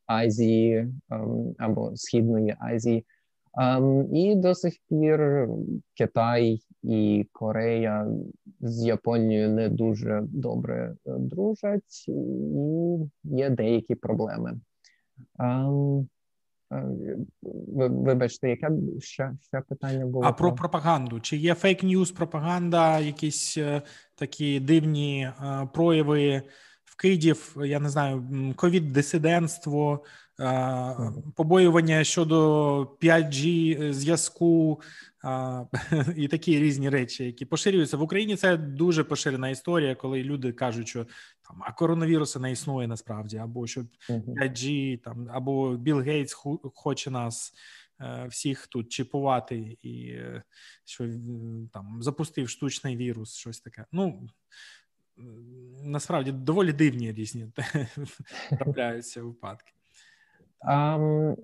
Азії 0.05 0.87
ем, 1.11 1.55
або 1.57 1.91
Східної 1.95 2.55
Азії. 2.59 3.05
Um, 3.55 4.13
і 4.13 4.35
до 4.35 4.55
сих 4.55 4.73
пір 4.89 5.47
Китай 5.93 6.59
і 6.89 7.27
Корея 7.31 8.07
з 8.59 8.85
Японією 8.85 9.49
не 9.49 9.69
дуже 9.69 10.23
добре 10.27 10.95
е, 11.05 11.11
дружать, 11.19 12.07
і 12.07 12.97
є 13.23 13.49
деякі 13.49 13.95
проблеми. 13.95 14.59
А, 15.37 15.69
Вибачте, 17.41 18.49
яке 18.49 18.69
ще 18.99 19.31
ще 19.41 19.61
питання 19.61 20.05
було? 20.05 20.25
А 20.25 20.31
про 20.31 20.55
пропаганду? 20.55 21.19
Чи 21.19 21.37
є 21.37 21.53
фейк 21.53 21.83
ньюс 21.83 22.11
пропаганда, 22.11 22.99
якісь 22.99 23.57
е, 23.57 23.81
такі 24.15 24.59
дивні 24.59 25.21
е, 25.21 25.67
прояви 25.73 26.41
вкидів? 26.95 27.57
Я 27.65 27.79
не 27.79 27.89
знаю, 27.89 28.23
ковід-дисидентство, 28.55 30.03
побоювання 31.35 32.03
щодо 32.03 32.81
5G 33.01 33.93
зв'язку 33.93 34.81
і 36.15 36.27
такі 36.27 36.59
різні 36.59 36.89
речі, 36.89 37.25
які 37.25 37.45
поширюються 37.45 37.97
в 37.97 38.01
Україні. 38.01 38.35
Це 38.35 38.57
дуже 38.57 39.03
поширена 39.03 39.49
історія, 39.49 39.95
коли 39.95 40.23
люди 40.23 40.51
кажуть, 40.51 40.87
що 40.87 41.05
там 41.47 41.63
а 41.65 41.73
коронавірусу 41.73 42.39
не 42.39 42.51
існує 42.51 42.87
насправді, 42.87 43.37
або 43.37 43.67
що 43.67 43.85
5G, 44.09 44.97
там 44.97 45.29
або 45.33 45.75
Білл 45.77 45.99
Гейтс 45.99 46.33
хоче 46.73 47.11
нас. 47.11 47.53
Е, 48.01 48.27
всіх 48.29 48.67
тут 48.67 48.91
чіпувати, 48.91 49.77
і 49.81 50.07
е, 50.07 50.43
що 50.85 51.09
там 51.73 51.97
запустив 52.03 52.49
штучний 52.49 52.97
вірус, 52.97 53.35
щось 53.35 53.59
таке. 53.59 53.85
Ну 53.91 54.29
насправді 55.83 56.31
доволі 56.31 56.73
дивні 56.73 57.11
різні 57.11 57.47
трапляються 58.49 59.21
випадки. 59.21 59.71
Um, 60.67 61.35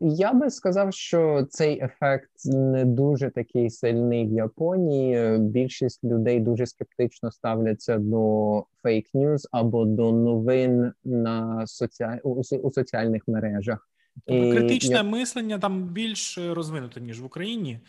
я 0.00 0.32
би 0.32 0.50
сказав, 0.50 0.94
що 0.94 1.46
цей 1.50 1.84
ефект 1.84 2.30
не 2.44 2.84
дуже 2.84 3.30
такий 3.30 3.70
сильний 3.70 4.26
в 4.26 4.32
Японії. 4.32 5.38
Більшість 5.38 6.04
людей 6.04 6.40
дуже 6.40 6.66
скептично 6.66 7.30
ставляться 7.30 7.98
до 7.98 8.64
фейк 8.82 9.14
ньюз 9.14 9.48
або 9.52 9.84
до 9.84 10.12
новин 10.12 10.92
на 11.04 11.66
соціаль... 11.66 12.18
у 12.62 12.70
соціальних 12.72 13.28
мережах. 13.28 13.88
Тобто 14.26 14.50
критичне 14.50 14.96
я... 14.96 15.02
мислення 15.02 15.58
там 15.58 15.84
більш 15.84 16.38
розвинуте 16.38 17.00
ніж 17.00 17.20
в 17.20 17.24
Україні. 17.24 17.80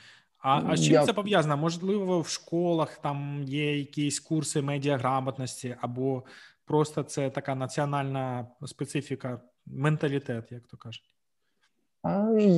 А 0.45 0.61
а 0.67 0.77
з 0.77 0.83
чим 0.83 0.93
я... 0.93 1.05
це 1.05 1.13
пов'язано? 1.13 1.57
Можливо, 1.57 2.21
в 2.21 2.27
школах 2.27 2.97
там 2.97 3.43
є 3.43 3.77
якісь 3.77 4.19
курси 4.19 4.61
медіаграмотності, 4.61 5.75
або 5.81 6.23
просто 6.65 7.03
це 7.03 7.29
така 7.29 7.55
національна 7.55 8.47
специфіка 8.65 9.41
менталітет, 9.65 10.51
як 10.51 10.67
то 10.67 10.77
кажуть? 10.77 11.15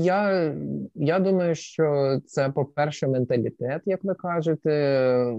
Я 0.04 0.54
я 0.96 1.20
думаю, 1.20 1.56
що 1.56 2.20
це, 2.26 2.50
по-перше, 2.50 3.08
менталітет, 3.08 3.82
як 3.86 4.04
ви 4.04 4.14
кажете. 4.14 5.34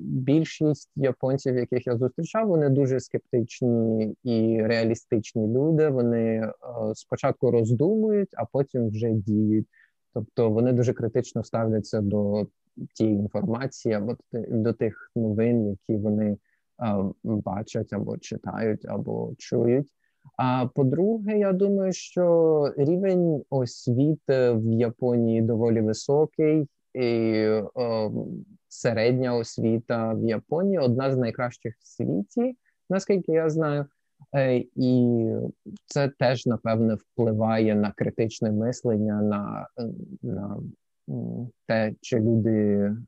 Більшість 0.00 0.90
японців, 0.96 1.56
яких 1.56 1.86
я 1.86 1.96
зустрічав, 1.96 2.48
вони 2.48 2.68
дуже 2.68 3.00
скептичні 3.00 4.16
і 4.24 4.62
реалістичні 4.62 5.46
люди. 5.46 5.88
Вони 5.88 6.34
е, 6.34 6.52
спочатку 6.94 7.50
роздумують, 7.50 8.30
а 8.36 8.44
потім 8.44 8.88
вже 8.88 9.10
діють. 9.10 9.66
Тобто 10.14 10.50
вони 10.50 10.72
дуже 10.72 10.92
критично 10.92 11.44
ставляться 11.44 12.00
до 12.00 12.46
тієї 12.94 13.16
інформації 13.16 13.94
або 13.94 14.16
до 14.48 14.72
тих 14.72 15.10
новин, 15.16 15.70
які 15.70 15.96
вони 15.96 16.36
бачать 17.24 17.92
або 17.92 18.18
читають, 18.18 18.84
або 18.88 19.32
чують. 19.38 19.88
А 20.36 20.66
по-друге, 20.74 21.38
я 21.38 21.52
думаю, 21.52 21.92
що 21.92 22.74
рівень 22.76 23.42
освіти 23.50 24.50
в 24.50 24.72
Японії 24.72 25.42
доволі 25.42 25.80
високий, 25.80 26.66
і 26.94 27.44
о, 27.74 28.10
середня 28.68 29.34
освіта 29.34 30.12
в 30.14 30.24
Японії 30.24 30.78
одна 30.78 31.12
з 31.12 31.16
найкращих 31.16 31.74
в 31.78 31.86
світі, 31.86 32.56
наскільки 32.90 33.32
я 33.32 33.50
знаю. 33.50 33.86
Е, 34.34 34.64
і 34.76 35.26
це 35.86 36.08
теж 36.18 36.46
напевне 36.46 36.94
впливає 36.94 37.74
на 37.74 37.92
критичне 37.92 38.52
мислення, 38.52 39.22
на 39.22 39.66
на 40.22 40.56
те, 41.66 41.94
чи 42.00 42.20
люди 42.20 42.50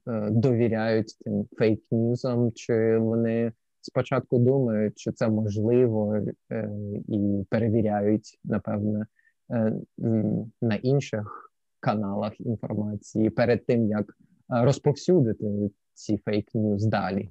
е, 0.09 0.31
довіряють 0.31 1.19
тим 1.25 1.47
фейк-ньюзам, 1.59 2.53
чи 2.55 2.99
вони 2.99 3.53
спочатку 3.81 4.39
думають, 4.39 4.99
що 4.99 5.13
це 5.13 5.29
можливо, 5.29 6.17
е, 6.53 6.71
і 7.09 7.45
перевіряють, 7.51 8.39
напевне, 8.45 9.07
на 10.63 10.75
інших 10.83 11.53
каналах 11.81 12.41
інформації 12.41 13.31
перед 13.31 13.67
тим, 13.67 13.87
як 13.89 14.17
розповсюдити 14.49 15.71
ці 15.95 16.17
фейк-ньюз 16.27 16.87
далі. 16.87 17.31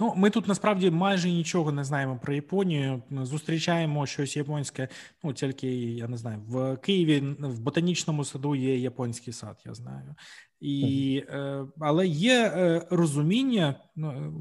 Ну, 0.00 0.14
ми 0.16 0.30
тут 0.30 0.48
насправді 0.48 0.90
майже 0.90 1.30
нічого 1.30 1.72
не 1.72 1.84
знаємо 1.84 2.18
про 2.22 2.34
Японію. 2.34 3.02
Зустрічаємо 3.10 4.06
щось 4.06 4.36
японське. 4.36 4.88
Ну 5.22 5.32
тільки 5.32 5.68
я 5.74 6.08
не 6.08 6.16
знаю, 6.16 6.38
в 6.48 6.76
Києві 6.76 7.20
в 7.38 7.60
ботанічному 7.60 8.24
саду 8.24 8.54
є 8.54 8.78
японський 8.78 9.32
сад, 9.32 9.62
я 9.66 9.74
знаю. 9.74 10.14
І, 10.60 11.24
е, 11.28 11.66
Але 11.80 12.06
є 12.06 12.52
е, 12.56 12.86
розуміння, 12.90 13.74
ну, 13.96 14.32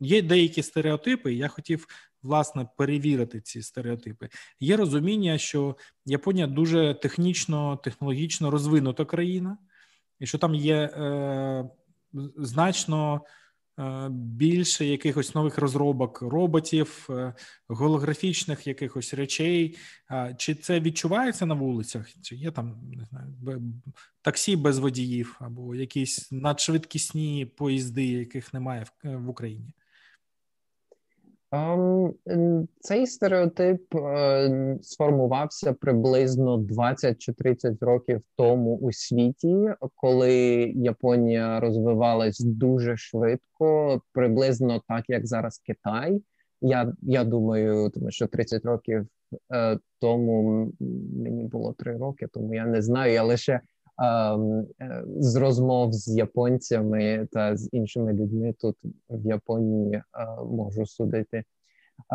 є 0.00 0.22
деякі 0.22 0.62
стереотипи. 0.62 1.34
Я 1.34 1.48
хотів 1.48 1.86
власне 2.22 2.68
перевірити 2.76 3.40
ці 3.40 3.62
стереотипи. 3.62 4.28
Є 4.60 4.76
розуміння, 4.76 5.38
що 5.38 5.76
Японія 6.06 6.46
дуже 6.46 6.94
технічно, 6.94 7.76
технологічно 7.76 8.50
розвинута 8.50 9.04
країна, 9.04 9.58
і 10.20 10.26
що 10.26 10.38
там 10.38 10.54
є 10.54 10.76
е, 10.76 11.70
значно. 12.36 13.20
Е, 13.80 14.08
більше 14.10 14.84
якихось 14.84 15.34
нових 15.34 15.58
розробок 15.58 16.22
роботів, 16.22 17.06
е, 17.10 17.34
голографічних 17.68 18.66
якихось 18.66 19.14
речей. 19.14 19.76
Чи 20.38 20.54
це 20.54 20.80
відчувається 20.80 21.46
на 21.46 21.54
вулицях? 21.54 22.08
Чи 22.22 22.36
є 22.36 22.50
там 22.50 22.80
не 22.96 23.04
знаю, 23.04 23.72
таксі 24.22 24.56
без 24.56 24.78
водіїв 24.78 25.36
або 25.40 25.74
якісь 25.74 26.32
надшвидкісні 26.32 27.46
поїзди, 27.46 28.06
яких 28.06 28.54
немає 28.54 28.86
в 29.04 29.28
Україні? 29.28 29.74
Um, 31.52 32.12
цей 32.80 33.06
стереотип 33.06 33.94
uh, 33.94 34.82
сформувався 34.82 35.72
приблизно 35.72 36.56
20 36.56 37.18
чи 37.18 37.32
30 37.32 37.82
років 37.82 38.22
тому 38.36 38.76
у 38.76 38.92
світі, 38.92 39.68
коли 39.94 40.32
Японія 40.76 41.60
розвивалась 41.60 42.40
дуже 42.40 42.96
швидко, 42.96 44.00
приблизно 44.12 44.82
так 44.88 45.04
як 45.08 45.26
зараз 45.26 45.58
Китай. 45.58 46.22
Я 46.60 46.92
я 47.02 47.24
думаю, 47.24 47.90
тому 47.90 48.10
що 48.10 48.26
30 48.26 48.64
років 48.64 49.06
uh, 49.54 49.78
тому 50.00 50.72
мені 51.16 51.44
було 51.44 51.72
3 51.72 51.96
роки, 51.96 52.26
тому 52.32 52.54
я 52.54 52.66
не 52.66 52.82
знаю. 52.82 53.12
Я 53.12 53.22
лише 53.22 53.52
Ем, 53.52 53.60
е, 53.60 53.79
з 55.16 55.36
розмов 55.36 55.92
з 55.92 56.16
японцями 56.16 57.28
та 57.32 57.56
з 57.56 57.68
іншими 57.72 58.12
людьми 58.12 58.54
тут 58.60 58.76
в 59.10 59.26
Японії 59.26 59.94
е, 59.94 60.02
можу 60.44 60.86
судити. 60.86 61.44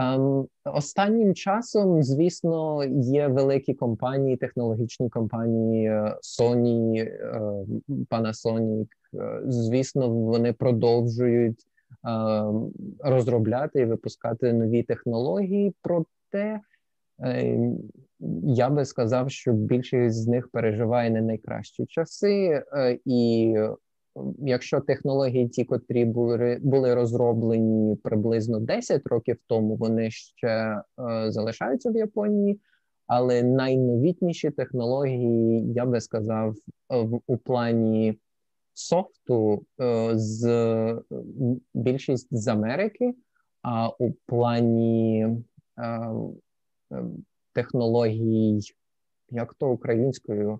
Um, 0.01 0.47
останнім 0.63 1.35
часом, 1.35 2.03
звісно, 2.03 2.83
є 3.01 3.27
великі 3.27 3.73
компанії, 3.73 4.37
технологічні 4.37 5.09
компанії 5.09 5.87
е, 5.87 6.17
Sony, 6.39 7.11
Panasonic. 8.09 8.87
Звісно, 9.47 10.09
вони 10.09 10.53
продовжують 10.53 11.59
uh, 12.03 12.71
розробляти 12.99 13.81
і 13.81 13.85
випускати 13.85 14.53
нові 14.53 14.83
технології. 14.83 15.75
Проте 15.81 16.59
я 18.43 18.69
би 18.69 18.85
сказав, 18.85 19.31
що 19.31 19.53
більшість 19.53 20.15
з 20.15 20.27
них 20.27 20.49
переживає 20.51 21.09
не 21.09 21.21
найкращі 21.21 21.85
часи, 21.85 22.63
е, 22.73 22.99
і 23.05 23.53
якщо 24.39 24.79
технології, 24.81 25.47
ті, 25.47 25.63
котрі 25.63 26.05
були 26.05 26.59
були 26.61 26.95
розроблені 26.95 27.95
приблизно 27.95 28.59
10 28.59 29.07
років 29.07 29.37
тому, 29.47 29.75
вони 29.75 30.11
ще 30.11 30.47
е, 30.47 30.81
залишаються 31.31 31.91
в 31.91 31.95
Японії. 31.95 32.59
Але 33.07 33.43
найновітніші 33.43 34.49
технології, 34.49 35.73
я 35.73 35.85
би 35.85 36.01
сказав, 36.01 36.55
в 36.89 37.19
у 37.27 37.37
плані 37.37 38.19
софту 38.73 39.65
з 40.13 41.01
більшість 41.73 42.27
з 42.31 42.47
Америки, 42.47 43.13
а 43.61 43.89
у 43.89 44.11
плані 44.11 45.27
технологій, 47.53 48.59
як 49.29 49.53
то 49.53 49.69
українською 49.69 50.59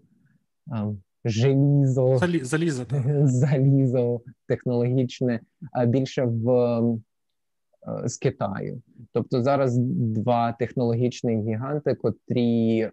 желізо, 1.26 2.18
залізо, 2.44 2.86
залізо 3.24 4.22
технологічне, 4.48 5.40
а 5.72 5.86
більше 5.86 6.24
в 6.24 6.50
е, 6.50 8.10
з 8.10 8.18
Китаю. 8.18 8.82
Тобто 9.14 9.44
зараз 9.44 9.78
два 9.78 10.52
технологічні 10.52 11.42
гіганти, 11.42 11.96
котрі, 11.96 12.80
е, 12.80 12.92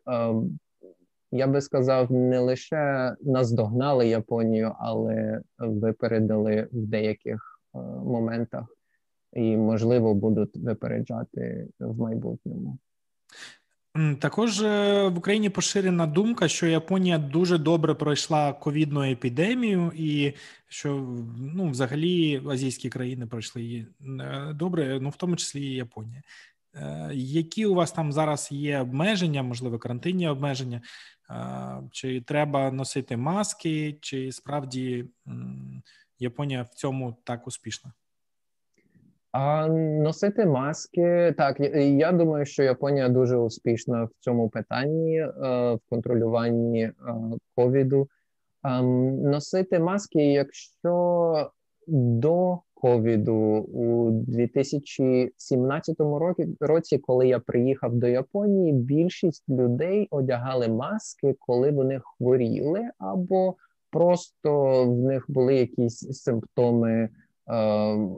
я 1.33 1.47
би 1.47 1.61
сказав, 1.61 2.13
не 2.13 2.39
лише 2.39 3.15
наздогнали 3.21 4.09
Японію, 4.09 4.73
але 4.79 5.41
випередили 5.59 6.69
в 6.73 6.87
деяких 6.87 7.61
е, 7.75 7.79
моментах 8.05 8.67
і, 9.33 9.57
можливо, 9.57 10.15
будуть 10.15 10.57
випереджати 10.57 11.69
в 11.81 11.99
майбутньому. 11.99 12.79
Також 14.19 14.61
е, 14.61 15.09
в 15.09 15.19
Україні 15.19 15.51
поширена 15.51 16.07
думка, 16.07 16.49
що 16.49 16.67
Японія 16.67 17.19
дуже 17.19 17.59
добре 17.59 17.95
пройшла 17.95 18.53
ковідну 18.53 19.03
епідемію, 19.03 19.93
і 19.95 20.33
що 20.69 21.17
ну, 21.39 21.71
взагалі 21.71 22.43
азійські 22.51 22.89
країни 22.89 23.27
пройшли 23.27 23.63
її 23.63 23.87
е, 24.21 24.53
добре, 24.55 24.99
ну 25.01 25.09
в 25.09 25.17
тому 25.17 25.37
числі 25.37 25.61
і 25.61 25.75
Японія. 25.75 26.23
Е, 26.75 27.11
які 27.15 27.67
у 27.67 27.75
вас 27.75 27.93
там 27.93 28.13
зараз 28.13 28.53
є 28.53 28.81
обмеження, 28.81 29.43
можливо, 29.43 29.79
карантинні 29.79 30.29
обмеження? 30.29 30.81
Чи 31.91 32.21
треба 32.21 32.71
носити 32.71 33.17
маски, 33.17 33.99
чи 34.01 34.33
справді 34.33 35.05
Японія 36.19 36.63
в 36.63 36.75
цьому 36.75 37.17
так 37.25 37.47
успішна? 37.47 37.93
А 39.33 39.69
носити 39.69 40.47
маски 40.47 41.35
так. 41.39 41.61
Я 41.75 42.13
думаю, 42.13 42.47
що 42.47 42.63
Японія 42.63 43.09
дуже 43.09 43.37
успішна 43.37 44.05
в 44.05 44.11
цьому 44.21 44.49
питанні 44.49 45.17
е, 45.19 45.29
в 45.75 45.81
контролюванні 45.89 46.83
е, 46.83 46.95
ковіду. 47.57 48.09
Ем, 48.65 49.23
носити 49.23 49.79
маски, 49.79 50.33
якщо 50.33 51.51
до 51.87 52.59
ковіду 52.75 53.37
у 53.59 54.11
2017 54.11 55.97
році, 56.61 56.99
коли 56.99 57.29
я 57.29 57.39
приїхав 57.39 57.95
до 57.95 58.07
Японії, 58.07 58.73
більшість 58.73 59.49
людей 59.49 60.09
одягали 60.11 60.69
маски, 60.69 61.35
коли 61.39 61.71
вони 61.71 62.01
хворіли, 62.05 62.81
або 62.99 63.55
просто 63.91 64.85
в 64.85 64.99
них 64.99 65.25
були 65.29 65.55
якісь 65.55 66.23
симптоми. 66.23 67.09
Е, 67.53 68.09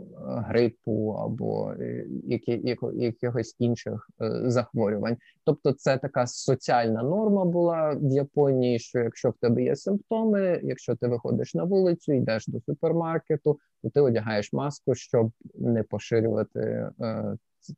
грипу 0.48 1.16
або 1.18 1.72
е, 1.72 2.06
які, 2.24 2.78
якихось 2.94 3.56
інших 3.58 4.10
е, 4.22 4.50
захворювань. 4.50 5.16
Тобто, 5.44 5.72
це 5.72 5.98
така 5.98 6.26
соціальна 6.26 7.02
норма 7.02 7.44
була 7.44 7.94
в 7.94 8.12
Японії. 8.12 8.78
Що 8.78 8.98
якщо 8.98 9.30
в 9.30 9.34
тебе 9.34 9.62
є 9.62 9.76
симптоми, 9.76 10.60
якщо 10.62 10.96
ти 10.96 11.08
виходиш 11.08 11.54
на 11.54 11.64
вулицю, 11.64 12.12
йдеш 12.12 12.46
до 12.46 12.60
супермаркету, 12.60 13.58
то 13.82 13.90
ти 13.90 14.00
одягаєш 14.00 14.52
маску, 14.52 14.94
щоб 14.94 15.32
не 15.54 15.82
поширювати 15.82 16.90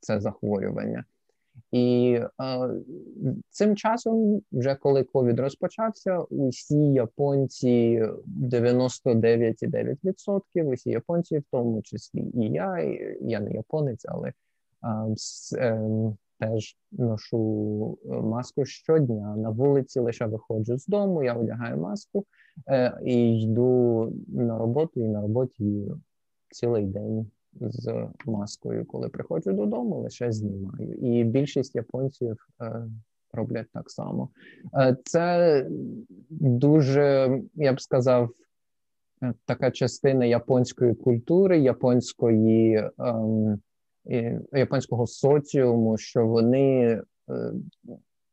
це 0.01 0.21
захворювання. 0.21 1.05
І 1.73 2.21
е, 2.41 2.69
цим 3.51 3.77
часом, 3.77 4.43
вже 4.53 4.75
коли 4.75 5.05
ковід 5.05 5.41
розпочався, 5.41 6.19
усі 6.19 6.93
японці 6.93 8.03
99,9%, 8.43 10.65
усі 10.65 10.91
японці, 10.91 11.39
в 11.39 11.45
тому 11.51 11.83
числі 11.83 12.25
і 12.35 12.51
я, 12.51 12.79
і 12.79 13.19
я 13.21 13.41
не 13.41 13.51
японець, 13.51 14.07
але 14.09 14.29
е, 14.29 14.35
е, 15.59 15.81
теж 16.39 16.77
ношу 16.93 17.99
маску 18.05 18.65
щодня. 18.65 19.37
На 19.37 19.51
вулиці 19.51 20.01
лише 20.01 20.27
виходжу 20.27 20.79
з 20.79 20.87
дому, 20.87 21.23
я 21.23 21.35
одягаю 21.35 21.77
маску 21.77 22.25
е, 22.69 23.01
і 23.05 23.41
йду 23.41 24.13
на 24.29 24.59
роботу, 24.59 25.01
і 25.01 25.09
на 25.09 25.21
роботі 25.21 25.93
цілий 26.51 26.85
день 26.85 27.31
з 27.61 28.09
маскою, 28.27 28.85
коли 28.85 29.09
приходжу 29.09 29.53
додому, 29.53 30.01
лише 30.01 30.33
знімаю. 30.33 30.95
І 30.95 31.25
більшість 31.25 31.75
японців 31.75 32.37
е, 32.63 32.87
роблять 33.33 33.67
так 33.73 33.91
само. 33.91 34.29
Е, 34.75 34.97
це 35.05 35.67
дуже, 36.31 37.39
я 37.55 37.73
б 37.73 37.81
сказав, 37.81 38.31
е, 39.23 39.35
така 39.45 39.71
частина 39.71 40.25
японської 40.25 40.95
культури, 40.95 41.59
японської 41.59 42.91
ем, 42.99 43.61
японського 44.53 45.07
соціуму, 45.07 45.99
що 45.99 46.27
вони 46.27 47.01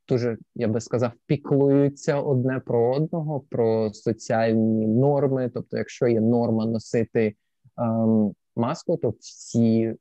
дуже, 0.07 0.37
я 0.55 0.67
би 0.67 0.81
сказав, 0.81 1.11
піклуються 1.25 2.21
одне 2.21 2.61
про 2.65 2.95
одного, 2.95 3.39
про 3.49 3.93
соціальні 3.93 4.87
норми. 4.87 5.51
Тобто, 5.53 5.77
якщо 5.77 6.07
є 6.07 6.21
норма 6.21 6.65
носити 6.65 7.35
ем, 7.77 8.33
маску, 8.55 8.97
то 8.97 9.13
всі 9.19 9.81
е, 9.83 9.97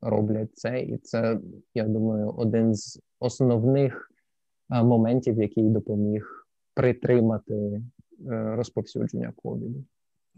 роблять 0.00 0.58
це, 0.58 0.80
і 0.80 0.96
це, 0.96 1.38
я 1.74 1.84
думаю, 1.84 2.34
один 2.36 2.74
з 2.74 3.00
основних 3.20 4.12
е, 4.70 4.82
моментів, 4.82 5.38
який 5.38 5.64
допоміг 5.64 6.46
притримати 6.74 7.54
е, 7.54 7.82
розповсюдження 8.56 9.32
ковіду. 9.42 9.84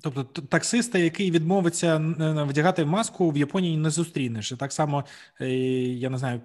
Тобто 0.03 0.25
таксиста, 0.43 0.99
який 0.99 1.31
відмовиться 1.31 1.97
вдягати 2.49 2.85
маску 2.85 3.31
в 3.31 3.37
Японії, 3.37 3.77
не 3.77 3.91
зустрінеш. 3.91 4.53
І 4.53 4.57
Так 4.57 4.73
само, 4.73 5.05
е, 5.41 5.49
я 5.89 6.11
не 6.11 6.19
знаю, 6.19 6.41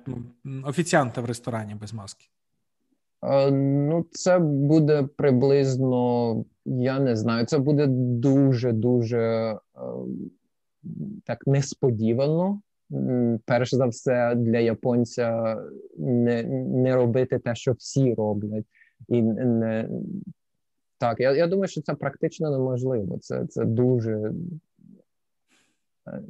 офіціанта 0.63 1.21
в 1.21 1.25
ресторані 1.25 1.75
без 1.75 1.93
маски. 1.93 2.25
Ну, 3.51 4.05
це 4.11 4.39
буде 4.39 5.07
приблизно, 5.15 6.45
я 6.65 6.99
не 6.99 7.15
знаю, 7.15 7.45
це 7.45 7.57
буде 7.57 7.87
дуже 7.87 8.71
дуже 8.71 9.55
так 11.25 11.47
несподівано. 11.47 12.61
Перш 13.45 13.73
за 13.73 13.85
все, 13.85 14.35
для 14.35 14.59
японця 14.59 15.57
не 15.97 16.43
не 16.63 16.95
робити 16.95 17.39
те, 17.39 17.55
що 17.55 17.71
всі 17.71 18.13
роблять, 18.13 18.65
і 19.07 19.21
не 19.21 19.89
так. 20.97 21.19
Я 21.19 21.35
я 21.35 21.47
думаю, 21.47 21.67
що 21.67 21.81
це 21.81 21.93
практично 21.93 22.51
неможливо. 22.51 23.17
Це 23.17 23.45
це 23.45 23.65
дуже 23.65 24.33
е, 26.07 26.21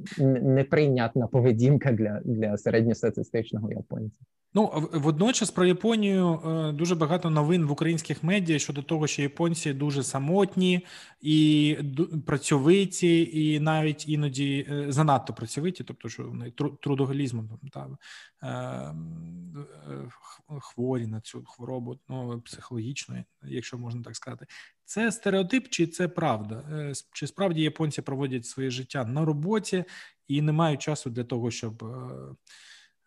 неприйнятна 0.41 1.27
поведінка 1.27 1.91
для, 1.91 2.21
для 2.25 2.57
середньостатистичного 2.57 3.71
японця. 3.71 4.21
Ну 4.55 4.89
водночас 4.93 5.51
про 5.51 5.65
Японію 5.65 6.41
е, 6.45 6.71
дуже 6.71 6.95
багато 6.95 7.29
новин 7.29 7.65
в 7.65 7.71
українських 7.71 8.23
медіа 8.23 8.59
щодо 8.59 8.81
того, 8.81 9.07
що 9.07 9.21
японці 9.21 9.73
дуже 9.73 10.03
самотні 10.03 10.85
і 11.21 11.77
працьовиті, 12.25 13.43
і 13.43 13.59
навіть 13.59 14.09
іноді 14.09 14.67
е, 14.69 14.91
занадто 14.91 15.33
працьовиті, 15.33 15.83
тобто 15.83 16.09
що 16.09 16.23
вони 16.23 16.51
трудоголізмом 16.81 17.49
там 17.71 17.97
е, 18.43 18.93
хворі 20.59 21.07
на 21.07 21.21
цю 21.21 21.43
хворобу, 21.45 21.99
ну 22.09 22.41
психологічно, 22.41 23.15
якщо 23.43 23.77
можна 23.77 24.03
так 24.03 24.15
сказати. 24.15 24.45
Це 24.85 25.11
стереотип, 25.11 25.69
чи 25.69 25.87
це 25.87 26.07
правда? 26.07 26.91
Чи 27.13 27.27
справді 27.27 27.61
японці 27.61 28.01
проводять 28.01 28.45
своє 28.45 28.69
життя 28.69 29.05
на 29.05 29.25
роботі 29.25 29.83
і 30.27 30.41
не 30.41 30.51
мають 30.51 30.81
часу 30.81 31.09
для 31.09 31.23
того, 31.23 31.51
щоб. 31.51 31.83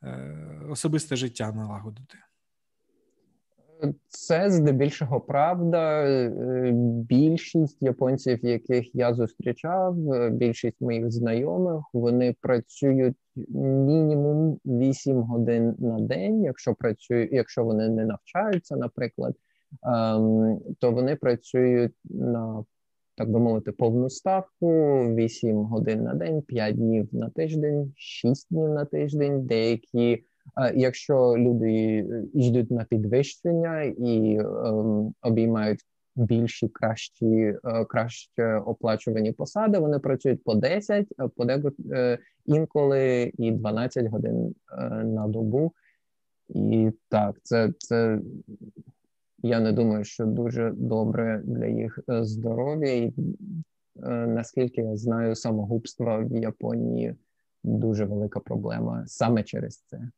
Е, 0.04 0.60
особисте 0.70 1.16
життя 1.16 1.52
налагодити? 1.52 2.18
Це 4.08 4.50
здебільшого 4.50 5.20
правда. 5.20 6.04
Е, 6.04 6.70
більшість 7.08 7.82
японців, 7.82 8.44
яких 8.44 8.94
я 8.94 9.14
зустрічав, 9.14 10.12
е, 10.12 10.30
більшість 10.30 10.80
моїх 10.80 11.10
знайомих, 11.10 11.84
вони 11.92 12.34
працюють 12.40 13.16
мінімум 13.54 14.60
8 14.64 15.16
годин 15.16 15.74
на 15.78 16.00
день. 16.00 16.44
Якщо 16.44 16.74
працюють, 16.74 17.32
якщо 17.32 17.64
вони 17.64 17.88
не 17.88 18.04
навчаються, 18.04 18.76
наприклад, 18.76 19.34
ем, 19.82 20.60
то 20.78 20.90
вони 20.92 21.16
працюють 21.16 21.94
на 22.04 22.64
так 23.18 23.30
би 23.30 23.38
мовити, 23.38 23.72
повну 23.72 24.10
ставку, 24.10 24.66
8 25.14 25.56
годин 25.56 26.02
на 26.02 26.14
день, 26.14 26.42
5 26.42 26.76
днів 26.76 27.08
на 27.12 27.30
тиждень, 27.30 27.92
6 27.96 28.46
днів 28.50 28.68
на 28.68 28.84
тиждень. 28.84 29.46
Деякі, 29.46 30.24
якщо 30.74 31.34
люди 31.38 32.06
йдуть 32.34 32.70
на 32.70 32.84
підвищення 32.84 33.82
і 33.82 34.38
ем, 34.38 35.14
обіймають 35.22 35.80
більші 36.16 36.68
кращі, 36.68 37.26
е, 37.26 37.84
краще 37.88 38.56
оплачувані 38.56 39.32
посади, 39.32 39.78
вони 39.78 39.98
працюють 39.98 40.44
по 40.44 40.54
10, 40.54 41.06
подекуди 41.36 41.76
е, 41.92 42.18
інколи 42.46 43.32
і 43.38 43.50
12 43.50 44.06
годин 44.06 44.54
е, 44.78 44.88
на 45.04 45.28
добу. 45.28 45.72
І 46.48 46.90
так, 47.08 47.36
це 47.42 47.72
це 47.78 48.18
я 49.42 49.60
не 49.60 49.72
думаю, 49.72 50.04
що 50.04 50.26
дуже 50.26 50.72
добре 50.76 51.42
для 51.44 51.66
їх 51.66 51.98
е, 52.10 52.24
здоров'я, 52.24 52.92
і 52.92 53.06
е, 53.06 53.12
наскільки 54.26 54.80
я 54.80 54.96
знаю, 54.96 55.34
самогубство 55.34 56.24
в 56.24 56.36
Японії 56.36 57.14
дуже 57.64 58.04
велика 58.04 58.40
проблема 58.40 59.04
саме 59.06 59.42
через 59.42 59.76
це. 59.76 60.10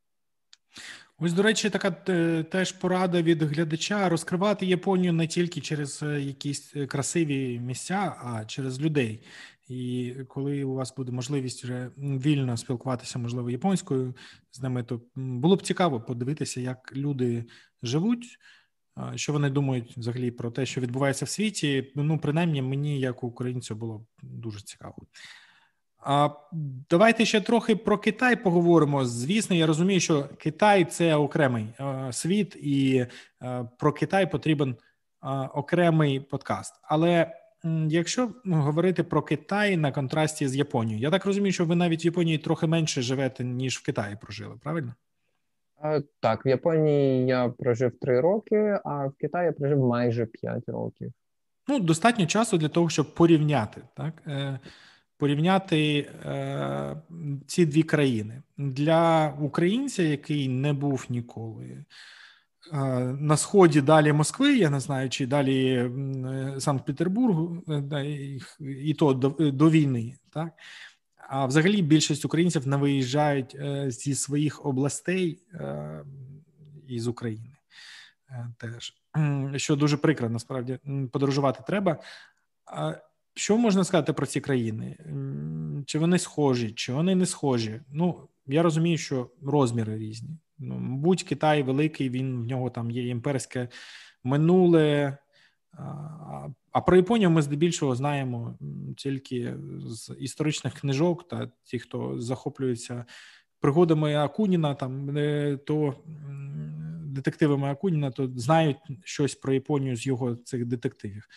Ось, 1.19 1.33
до 1.33 1.43
речі, 1.43 1.71
така 1.71 1.97
е, 2.09 2.43
теж 2.43 2.73
порада 2.73 3.23
від 3.23 3.43
глядача 3.43 4.09
розкривати 4.09 4.67
Японію 4.67 5.13
не 5.13 5.27
тільки 5.27 5.61
через 5.61 6.03
якісь 6.03 6.75
красиві 6.89 7.61
місця, 7.61 8.17
а 8.25 8.45
через 8.45 8.81
людей. 8.81 9.23
І 9.69 10.15
коли 10.29 10.65
у 10.65 10.75
вас 10.75 10.95
буде 10.97 11.13
можливість 11.13 11.65
вже 11.65 11.91
вільно 11.99 12.57
спілкуватися, 12.57 13.19
можливо, 13.19 13.51
японською 13.51 14.15
з 14.53 14.63
ними, 14.63 14.83
то 14.83 15.01
було 15.15 15.57
б 15.57 15.63
цікаво 15.63 16.01
подивитися, 16.01 16.61
як 16.61 16.93
люди 16.97 17.45
живуть. 17.83 18.39
Що 19.15 19.33
вони 19.33 19.51
думають 19.51 19.99
взагалі 19.99 20.31
про 20.31 20.51
те, 20.51 20.67
що 20.67 20.81
відбувається 20.81 21.25
в 21.25 21.29
світі? 21.29 21.93
Ну, 21.97 22.19
принаймні, 22.19 22.63
мені, 22.63 23.01
як 23.01 23.25
українцю, 23.25 23.75
було 23.77 24.07
дуже 24.23 24.61
цікаво. 24.61 24.97
А 26.03 26.31
давайте 26.91 27.25
ще 27.25 27.41
трохи 27.41 27.77
про 27.77 27.99
Китай 27.99 28.43
поговоримо. 28.43 29.05
Звісно, 29.05 29.57
я 29.57 29.67
розумію, 29.67 30.01
що 30.01 30.29
Китай 30.39 30.85
це 30.85 31.15
окремий 31.15 31.67
світ, 32.11 32.57
і 32.57 33.07
про 33.79 33.93
Китай 33.93 34.31
потрібен 34.31 34.77
окремий 35.55 36.21
подкаст. 36.21 36.75
Але 36.83 37.37
якщо 37.89 38.33
говорити 38.45 39.03
про 39.05 39.23
Китай 39.23 39.77
на 39.77 39.93
контрасті 39.93 40.49
з 40.49 40.57
Японією, 40.57 41.03
я 41.03 41.11
так 41.11 41.27
розумію, 41.27 41.53
що 41.53 41.65
ви 41.65 41.77
навіть 41.77 42.05
в 42.05 42.07
Японії 42.07 42.39
трохи 42.39 42.67
менше 42.67 43.03
живете, 43.03 43.45
ніж 43.45 43.79
в 43.79 43.85
Китаї 43.85 44.17
прожили, 44.17 44.57
правильно? 44.63 44.95
Так, 46.21 46.47
в 46.47 46.49
Японії 46.49 47.27
я 47.27 47.49
прожив 47.49 47.93
три 48.01 48.21
роки, 48.21 48.81
а 48.85 49.07
в 49.07 49.13
Китаї 49.21 49.47
я 49.47 49.53
прожив 49.53 49.79
майже 49.79 50.27
п'ять 50.27 50.69
років. 50.69 51.13
Ну, 51.69 51.79
достатньо 51.79 52.27
часу 52.27 52.59
для 52.59 52.69
того, 52.69 52.89
щоб 52.89 53.15
порівняти, 53.15 53.83
так? 53.97 54.23
Е, 54.27 54.59
порівняти 55.17 55.99
е, 55.99 56.97
ці 57.47 57.67
дві 57.67 57.83
країни 57.83 58.43
для 58.57 59.35
українця, 59.41 60.03
який 60.03 60.49
не 60.49 60.73
був 60.73 61.07
ніколи 61.09 61.85
е, 62.73 62.77
на 63.21 63.37
сході 63.37 63.81
далі 63.81 64.13
Москви, 64.13 64.57
я 64.57 64.71
не 64.71 64.81
знаю, 64.81 65.11
чи 65.11 65.27
далі 65.27 65.91
Санкт-Петербургу, 66.59 67.63
і 68.61 68.95
то 68.95 69.13
до, 69.15 69.29
до 69.51 69.71
війни, 69.71 70.15
так. 70.33 70.49
А 71.31 71.47
взагалі 71.47 71.83
більшість 71.83 72.25
українців 72.25 72.69
не 72.69 72.77
виїжджають 72.77 73.55
е, 73.55 73.91
зі 73.91 74.15
своїх 74.15 74.67
областей 74.67 75.39
е, 75.55 76.05
і 76.89 77.01
з 77.01 77.09
України. 77.09 77.57
Е, 78.31 78.49
теж 78.59 78.95
що 79.57 79.77
дуже 79.77 79.97
прикро, 79.97 80.31
насправді 80.31 80.79
подорожувати 81.13 81.63
треба. 81.67 81.97
Що 83.35 83.57
можна 83.57 83.85
сказати 83.85 84.13
про 84.13 84.27
ці 84.27 84.41
країни? 84.41 84.97
Чи 85.87 85.99
вони 85.99 86.19
схожі, 86.19 86.71
чи 86.71 86.93
вони 86.93 87.15
не 87.15 87.27
схожі? 87.27 87.81
Ну 87.91 88.29
я 88.47 88.63
розумію, 88.63 88.99
що 88.99 89.31
розміри 89.43 89.99
різні. 89.99 90.39
Ну, 90.59 90.79
Будь 90.79 91.23
Китай 91.23 91.63
великий, 91.63 92.11
він 92.11 92.43
в 92.43 92.47
нього 92.47 92.71
там 92.71 92.91
є 92.91 93.09
імперське 93.09 93.69
минуле. 94.25 95.17
А 96.73 96.81
про 96.81 96.97
Японію 96.97 97.31
ми 97.31 97.43
здебільшого 97.43 97.97
знаємо 97.97 98.59
тільки 98.97 99.55
з 99.87 100.15
історичних 100.19 100.75
книжок 100.75 101.29
та 101.29 101.51
ті, 101.65 101.79
хто 101.79 102.21
захоплюється 102.21 103.05
пригодами 103.61 104.15
Акуніна, 104.15 104.75
там 104.75 105.15
то 105.67 105.95
детективами 107.05 107.69
Акуніна, 107.69 108.11
то 108.11 108.31
знають 108.37 108.77
щось 109.05 109.35
про 109.35 109.53
Японію 109.53 109.97
з 109.97 110.07
його 110.07 110.37
цих 110.37 110.67
детективів. 110.67 111.29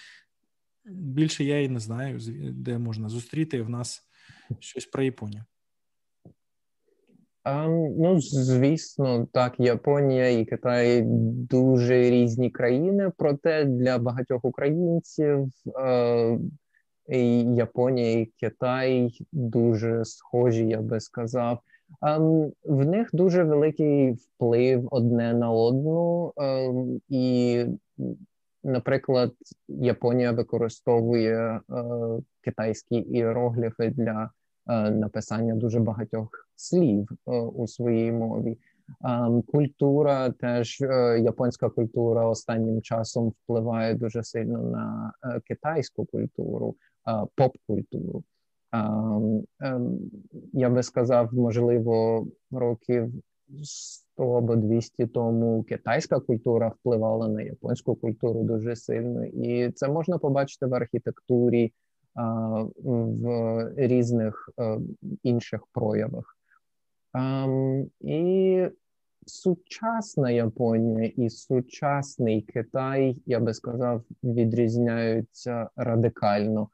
Більше 0.85 1.43
я 1.43 1.61
і 1.61 1.69
не 1.69 1.79
знаю, 1.79 2.19
де 2.51 2.77
можна 2.77 3.09
зустріти 3.09 3.61
в 3.61 3.69
нас 3.69 4.03
щось 4.59 4.85
про 4.85 5.03
Японію. 5.03 5.43
Um, 7.45 7.95
ну, 7.97 8.19
звісно, 8.19 9.27
так, 9.31 9.55
Японія 9.59 10.29
і 10.29 10.45
Китай 10.45 11.01
дуже 11.49 12.09
різні 12.09 12.49
країни, 12.49 13.11
проте 13.17 13.65
для 13.65 13.97
багатьох 13.97 14.45
українців 14.45 15.47
е, 15.79 16.39
Японія 17.55 18.19
і 18.19 18.25
Китай 18.25 19.11
дуже 19.31 20.05
схожі, 20.05 20.67
я 20.67 20.81
би 20.81 20.99
сказав. 20.99 21.59
Ем, 22.01 22.51
в 22.63 22.85
них 22.85 23.09
дуже 23.13 23.43
великий 23.43 24.11
вплив 24.11 24.87
одне 24.91 25.33
на 25.33 25.51
одну, 25.51 26.33
ем, 26.37 27.01
і, 27.09 27.65
наприклад, 28.63 29.31
Японія 29.67 30.31
використовує 30.31 31.37
е, 31.37 31.61
китайські 32.41 32.95
іерогліфи 32.95 33.89
для 33.89 34.29
написання 34.91 35.55
дуже 35.55 35.79
багатьох 35.79 36.29
слів 36.55 37.09
е, 37.27 37.41
у 37.41 37.67
своїй 37.67 38.11
мові. 38.11 38.57
Ем, 39.05 39.41
культура 39.41 40.29
теж 40.29 40.81
японська 41.21 41.69
культура 41.69 42.27
останнім 42.27 42.81
часом 42.81 43.29
впливає 43.29 43.93
дуже 43.93 44.23
сильно 44.23 44.57
на 44.61 45.13
китайську 45.47 46.05
культуру, 46.05 46.75
поп-культуру. 47.35 48.23
Я 50.53 50.69
би 50.69 50.83
сказав, 50.83 51.33
можливо, 51.33 52.27
років 52.51 53.13
100 53.63 54.37
або 54.37 54.55
200 54.55 55.07
тому 55.07 55.63
китайська 55.63 56.19
культура 56.19 56.67
впливала 56.67 57.27
на 57.27 57.41
японську 57.41 57.95
культуру 57.95 58.43
дуже 58.43 58.75
сильно, 58.75 59.25
і 59.25 59.71
це 59.71 59.87
можна 59.87 60.17
побачити 60.17 60.65
в 60.65 60.75
архітектурі, 60.75 61.73
в 62.15 63.73
різних 63.75 64.49
е, 64.59 64.79
інших 65.23 65.61
проявах. 65.71 66.37
І 67.99 68.67
сучасна 69.25 70.31
Японія 70.31 71.11
і 71.17 71.29
сучасний 71.29 72.41
Китай, 72.41 73.17
я 73.25 73.39
би 73.39 73.53
сказав, 73.53 74.03
відрізняються 74.23 75.69
радикально. 75.75 76.69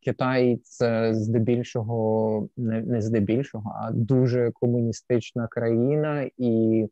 Китай 0.00 0.60
це 0.62 1.14
здебільшого, 1.14 2.48
не, 2.56 3.00
здебільшого, 3.00 3.72
а 3.80 3.90
дуже 3.92 4.50
комуністична 4.50 5.48
країна, 5.48 6.30
і 6.38 6.86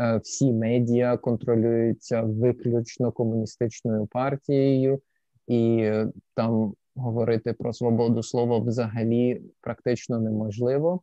е, 0.00 0.16
всі 0.16 0.52
медіа 0.52 1.16
контролюються 1.16 2.22
виключно 2.22 3.12
комуністичною 3.12 4.06
партією, 4.06 5.00
і 5.46 5.90
там 6.34 6.74
говорити 6.96 7.52
про 7.52 7.72
свободу 7.72 8.22
слова 8.22 8.58
взагалі 8.58 9.42
практично 9.60 10.20
неможливо. 10.20 11.00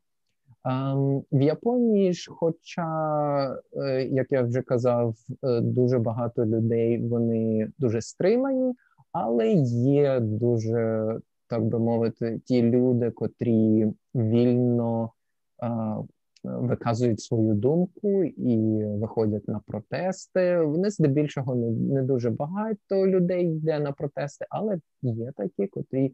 В 1.32 1.42
Японії 1.42 2.14
ж, 2.14 2.32
хоча, 2.32 3.58
е, 3.78 4.04
як 4.04 4.28
я 4.32 4.42
вже 4.42 4.62
казав, 4.62 5.16
е, 5.44 5.62
дуже 5.62 6.00
багато 6.00 6.46
людей 6.46 7.08
вони 7.08 7.72
дуже 7.78 8.02
стримані 8.02 8.74
але 9.14 9.52
є 9.54 10.20
дуже, 10.20 11.16
так 11.48 11.66
би 11.66 11.80
мовити, 11.80 12.40
ті 12.46 12.62
люди, 12.62 13.12
котрі 13.12 13.88
вільно 14.16 15.12
а, 15.58 15.98
виказують 16.44 17.22
свою 17.22 17.54
думку 17.54 18.24
і 18.24 18.86
виходять 18.86 19.48
на 19.48 19.60
протести. 19.68 20.62
Вони 20.62 20.90
здебільшого 20.90 21.56
не, 21.56 21.72
не 21.72 22.04
дуже 22.04 22.30
багато 22.30 23.08
людей 23.08 23.52
йде 23.52 23.80
на 23.80 23.92
протести, 23.92 24.46
але 24.50 24.80
є 25.02 25.32
такі, 25.38 25.68
котрі 25.68 26.14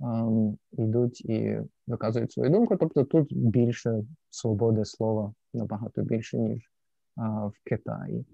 ем, 0.00 0.56
йдуть 0.72 1.20
і 1.20 1.58
виказують 1.86 2.32
свою 2.32 2.50
думку. 2.50 2.76
Тобто 2.76 3.04
тут 3.04 3.28
більше 3.30 4.02
свободи 4.30 4.84
слова 4.84 5.32
набагато 5.54 6.02
більше 6.02 6.38
ніж 6.38 6.58
е, 6.58 7.22
в 7.26 7.52
Китаї. 7.64 8.24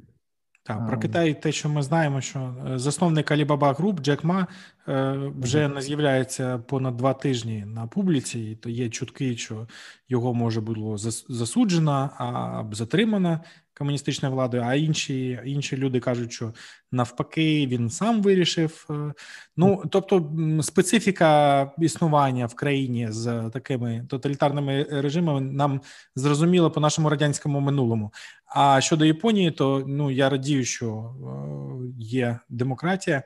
Так, 0.67 0.87
про 0.87 0.99
Китай, 0.99 1.43
те, 1.43 1.53
що 1.53 1.69
ми 1.69 1.83
знаємо, 1.83 2.21
що 2.21 2.55
е, 2.67 2.79
засновник 2.79 3.31
Alibaba 3.31 3.77
Group 3.77 4.01
Джек 4.01 4.25
Ма 4.25 4.47
е, 4.89 5.31
вже 5.41 5.69
не 5.69 5.83
з'являється 5.83 6.59
понад 6.59 6.97
два 6.97 7.15
тижні 7.15 7.65
на 7.67 7.87
публіці, 7.87 8.59
то 8.63 8.71
є 8.71 8.89
чутки, 8.89 9.37
що 9.37 9.69
його 10.09 10.35
може 10.35 10.61
було 10.61 10.99
засуджено, 11.29 12.11
а 12.19 12.65
затримано 12.73 13.41
комуністичною 13.79 14.35
владою, 14.35 14.63
а 14.67 14.75
інші 14.75 15.41
інші 15.45 15.77
люди 15.77 16.01
кажуть, 16.01 16.33
що 16.33 16.53
навпаки 16.93 17.67
він 17.67 17.91
сам 17.91 18.23
вирішив. 18.23 18.87
Е, 18.91 19.13
ну 19.57 19.83
тобто, 19.91 20.33
специфіка 20.63 21.63
існування 21.79 22.47
в 22.47 22.55
країні 22.55 23.07
з 23.11 23.51
такими 23.53 24.07
тоталітарними 24.09 24.87
режимами 24.91 25.41
нам 25.41 25.81
зрозуміло 26.15 26.71
по 26.71 26.81
нашому 26.81 27.09
радянському 27.09 27.61
минулому. 27.61 28.13
А 28.47 28.81
щодо 28.81 29.05
Японії, 29.05 29.51
то 29.51 29.85
ну 29.87 30.11
я 30.11 30.29
радію, 30.29 30.65
що 30.65 30.89
е, 30.95 31.95
є 31.99 32.39
демократія. 32.49 33.23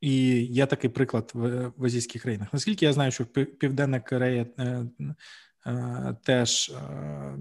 І 0.00 0.42
є 0.44 0.66
такий 0.66 0.90
приклад 0.90 1.30
в, 1.34 1.72
в 1.76 1.84
азійських 1.84 2.22
країнах. 2.22 2.48
Наскільки 2.52 2.84
я 2.86 2.92
знаю, 2.92 3.10
що 3.10 3.26
Південна 3.26 4.00
Корея 4.00 4.46
е, 4.58 4.86
Е, 5.68 6.16
теж 6.24 6.68
е, 6.70 7.36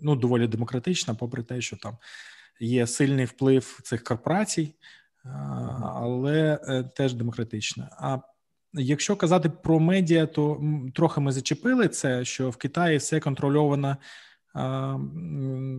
ну, 0.00 0.16
доволі 0.16 0.46
демократична, 0.46 1.14
попри 1.14 1.42
те, 1.42 1.60
що 1.60 1.76
там 1.76 1.96
є 2.60 2.86
сильний 2.86 3.24
вплив 3.24 3.80
цих 3.82 4.04
корпорацій, 4.04 4.74
е, 5.24 5.28
але 5.94 6.58
теж 6.96 7.14
демократична. 7.14 7.90
А 7.92 8.18
якщо 8.72 9.16
казати 9.16 9.50
про 9.50 9.80
медіа, 9.80 10.26
то 10.26 10.62
трохи 10.94 11.20
ми 11.20 11.32
зачепили 11.32 11.88
це, 11.88 12.24
що 12.24 12.50
в 12.50 12.56
Китаї 12.56 12.96
все 12.96 13.20
контрольовано. 13.20 13.96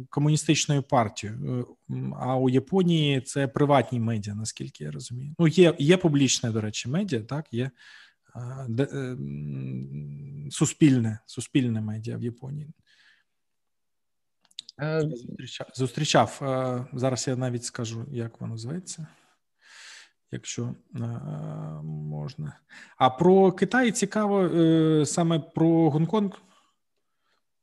Комуністичною 0.09 0.83
партією, 0.83 1.67
а 2.19 2.35
у 2.35 2.49
Японії 2.49 3.21
це 3.21 3.47
приватні 3.47 3.99
медіа, 3.99 4.35
наскільки 4.35 4.83
я 4.83 4.91
розумію. 4.91 5.35
Ну, 5.39 5.47
є 5.47 5.75
є 5.79 5.97
публічне, 5.97 6.51
до 6.51 6.61
речі, 6.61 6.89
медіа, 6.89 7.21
так, 7.21 7.53
є 7.53 7.71
Е, 8.35 9.17
суспільне 10.51 11.19
суспільне 11.25 11.81
медіа 11.81 12.17
в 12.17 12.23
Японії. 12.23 12.73
Е, 14.81 15.01
зустрічав, 15.01 15.67
зустрічав. 15.75 16.39
Е, 16.41 16.85
зараз 16.93 17.27
я 17.27 17.35
навіть 17.35 17.63
скажу, 17.63 18.05
як 18.11 18.41
воно 18.41 18.57
зветься. 18.57 19.07
Якщо 20.33 20.75
можна. 21.83 22.59
А 22.97 23.09
про 23.09 23.51
Китай 23.51 23.91
цікаво 23.91 24.49
саме 25.05 25.39
про 25.39 25.89
Гонконг. 25.89 26.41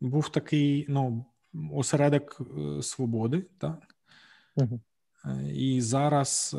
Був 0.00 0.28
такий 0.28 0.86
ну, 0.88 1.24
осередок 1.72 2.40
свободи, 2.82 3.46
так? 3.58 3.94
Угу. 4.56 4.80
І 5.54 5.80
зараз 5.80 6.56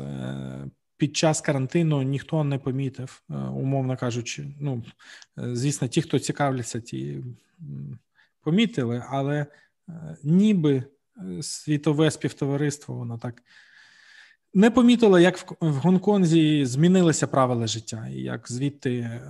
під 1.00 1.16
час 1.16 1.40
карантину 1.40 2.02
ніхто 2.02 2.44
не 2.44 2.58
помітив, 2.58 3.22
е, 3.30 3.34
умовно 3.34 3.96
кажучи. 3.96 4.46
Ну 4.60 4.82
е, 5.38 5.56
звісно, 5.56 5.88
ті, 5.88 6.02
хто 6.02 6.18
цікавляться, 6.18 6.80
ті 6.80 7.24
помітили, 8.40 9.04
але 9.08 9.46
е, 9.88 10.16
ніби 10.22 10.84
світове 11.40 12.10
співтовариство, 12.10 12.94
воно 12.94 13.18
так 13.18 13.42
не 14.54 14.70
помітило, 14.70 15.18
як 15.18 15.50
в 15.60 15.74
Гонконзі 15.74 16.66
змінилися 16.66 17.26
правила 17.26 17.66
життя, 17.66 18.08
і 18.08 18.20
як 18.20 18.52
звідти 18.52 19.20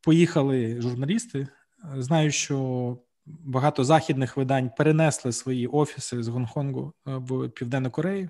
поїхали 0.00 0.80
журналісти. 0.80 1.48
Знаю, 1.96 2.30
що 2.30 2.98
багато 3.26 3.84
західних 3.84 4.36
видань 4.36 4.70
перенесли 4.76 5.32
свої 5.32 5.66
офіси 5.66 6.22
з 6.22 6.28
Гонконгу 6.28 6.92
в 7.04 7.48
Південну 7.48 7.90
Корею 7.90 8.28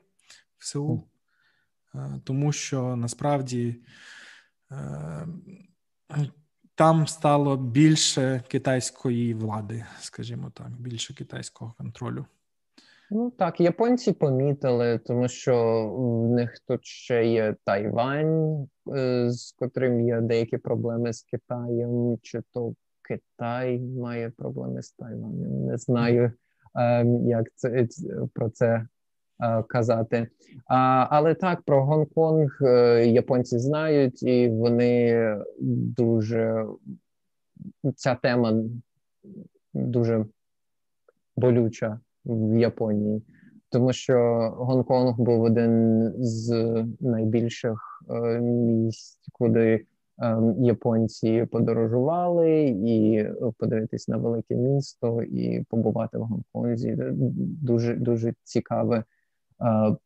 в 0.59 0.67
Сеул. 0.67 1.05
Е, 1.95 2.21
тому 2.25 2.53
що 2.53 2.97
насправді 2.97 3.77
е, 4.73 5.27
там 6.75 7.07
стало 7.07 7.57
більше 7.57 8.43
китайської 8.49 9.35
влади, 9.35 9.85
скажімо 10.01 10.51
так, 10.55 10.71
більше 10.71 11.15
китайського 11.15 11.75
контролю. 11.79 12.27
Ну 13.13 13.31
так, 13.31 13.61
японці 13.61 14.13
помітили, 14.13 14.99
тому 14.99 15.29
що 15.29 15.87
в 15.99 16.31
них 16.31 16.55
тут 16.67 16.85
ще 16.85 17.27
є 17.27 17.57
Тайвань, 17.65 18.69
е, 18.97 19.31
з 19.31 19.53
котрим 19.53 20.01
є 20.01 20.21
деякі 20.21 20.57
проблеми 20.59 21.13
з 21.13 21.23
Китаєм, 21.23 22.19
чи 22.23 22.43
то 22.53 22.75
Китай 23.11 23.81
має 23.81 24.31
проблеми 24.31 24.83
з 24.83 24.93
Тайванем. 24.93 25.67
Не 25.67 25.79
знаю, 25.79 26.33
ем, 26.75 27.29
як 27.29 27.47
це 27.55 27.89
про 28.35 28.51
це 28.51 28.87
Е, 29.43 29.63
казати. 29.63 30.29
Але 31.11 31.35
так 31.35 31.63
про 31.63 31.85
Гонконг 31.85 32.59
е, 32.63 33.07
японці 33.07 33.59
знають, 33.59 34.23
і 34.23 34.49
вони 34.49 35.37
дуже 35.97 36.67
ця 37.97 38.15
тема 38.15 38.55
дуже 39.75 40.25
болюча 41.37 42.01
в 42.25 42.59
Японії, 42.59 43.23
тому 43.69 43.93
що 43.93 44.17
Гонконг 44.57 45.21
був 45.21 45.43
один 45.43 46.05
з 46.19 46.75
найбільших 47.01 48.05
е, 48.11 48.41
місць, 48.41 49.19
куди 49.33 49.87
Японці 50.59 51.47
подорожували 51.51 52.61
і 52.87 53.27
подивитись 53.59 54.09
на 54.09 54.17
велике 54.17 54.55
місто 54.55 55.23
і 55.23 55.65
побувати 55.69 56.19
в 56.19 56.23
Гонконзі. 56.23 56.97
Дуже 57.63 57.95
дуже 57.95 58.35
цікаве 58.45 59.05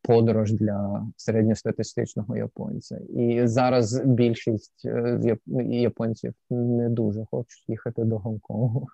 подорож 0.01 0.53
для 0.53 1.07
середньостатистичного 1.17 2.37
японця. 2.37 2.97
І 2.97 3.47
зараз 3.47 4.01
більшість 4.05 4.87
японців 5.69 6.33
не 6.49 6.89
дуже 6.89 7.25
хочуть 7.31 7.69
їхати 7.69 8.03
до 8.03 8.17
Гонконгу. 8.17 8.87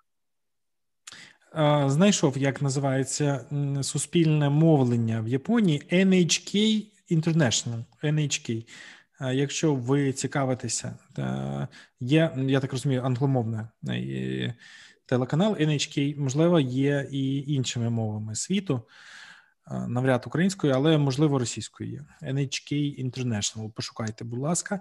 Знайшов, 1.86 2.38
як 2.38 2.62
називається 2.62 3.46
суспільне 3.82 4.50
мовлення 4.50 5.22
в 5.22 5.28
Японії 5.28 5.84
NHK 5.92 6.86
International. 7.12 7.84
NHK. 8.04 8.66
Якщо 9.34 9.76
ви 9.76 10.14
цікавитеся, 10.14 10.98
є, 12.00 12.36
я 12.38 12.60
так 12.60 12.72
розумію, 12.72 13.04
англомовне 13.04 13.70
телеканал 15.06 15.54
NHK, 15.54 16.20
можливо, 16.20 16.60
є 16.60 17.08
і 17.12 17.54
іншими 17.54 17.90
мовами 17.90 18.36
світу, 18.36 18.82
навряд 19.88 20.24
українською, 20.28 20.74
але 20.74 20.98
можливо 20.98 21.40
російською 21.40 21.92
є. 21.92 22.06
NHK 22.22 23.04
International. 23.06 23.72
Пошукайте, 23.72 24.24
будь 24.26 24.40
ласка. 24.40 24.80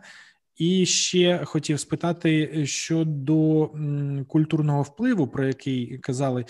І 0.60 0.86
ще 0.86 1.44
хотів 1.44 1.80
спитати 1.80 2.62
щодо 2.66 3.70
культурного 4.28 4.82
впливу, 4.82 5.28
про 5.28 5.46
який 5.46 5.98
казали. 5.98 6.44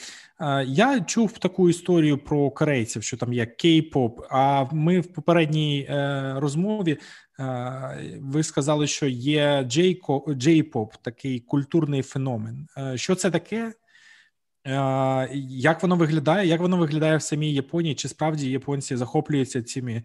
Я 0.66 1.00
чув 1.00 1.38
таку 1.38 1.70
історію 1.70 2.18
про 2.18 2.50
корейців, 2.50 3.02
що 3.02 3.16
там 3.16 3.32
є 3.32 3.44
кей-поп. 3.44 4.20
А 4.30 4.64
ми 4.72 5.00
в 5.00 5.12
попередній 5.12 5.86
е, 5.90 6.34
розмові 6.36 6.98
е, 7.40 8.18
ви 8.20 8.42
сказали, 8.42 8.86
що 8.86 9.06
є 9.06 9.62
джей-поп, 9.62 10.88
такий 11.02 11.40
культурний 11.40 12.02
феномен. 12.02 12.66
Е, 12.78 12.96
що 12.96 13.14
це 13.14 13.30
таке? 13.30 13.72
Як 14.64 15.82
воно 15.82 15.96
виглядає? 15.96 16.48
Як 16.48 16.60
воно 16.60 16.76
виглядає 16.76 17.16
в 17.16 17.22
самій 17.22 17.52
Японії? 17.52 17.94
Чи 17.94 18.08
справді 18.08 18.50
японці 18.50 18.96
захоплюються 18.96 19.62
цими 19.62 20.02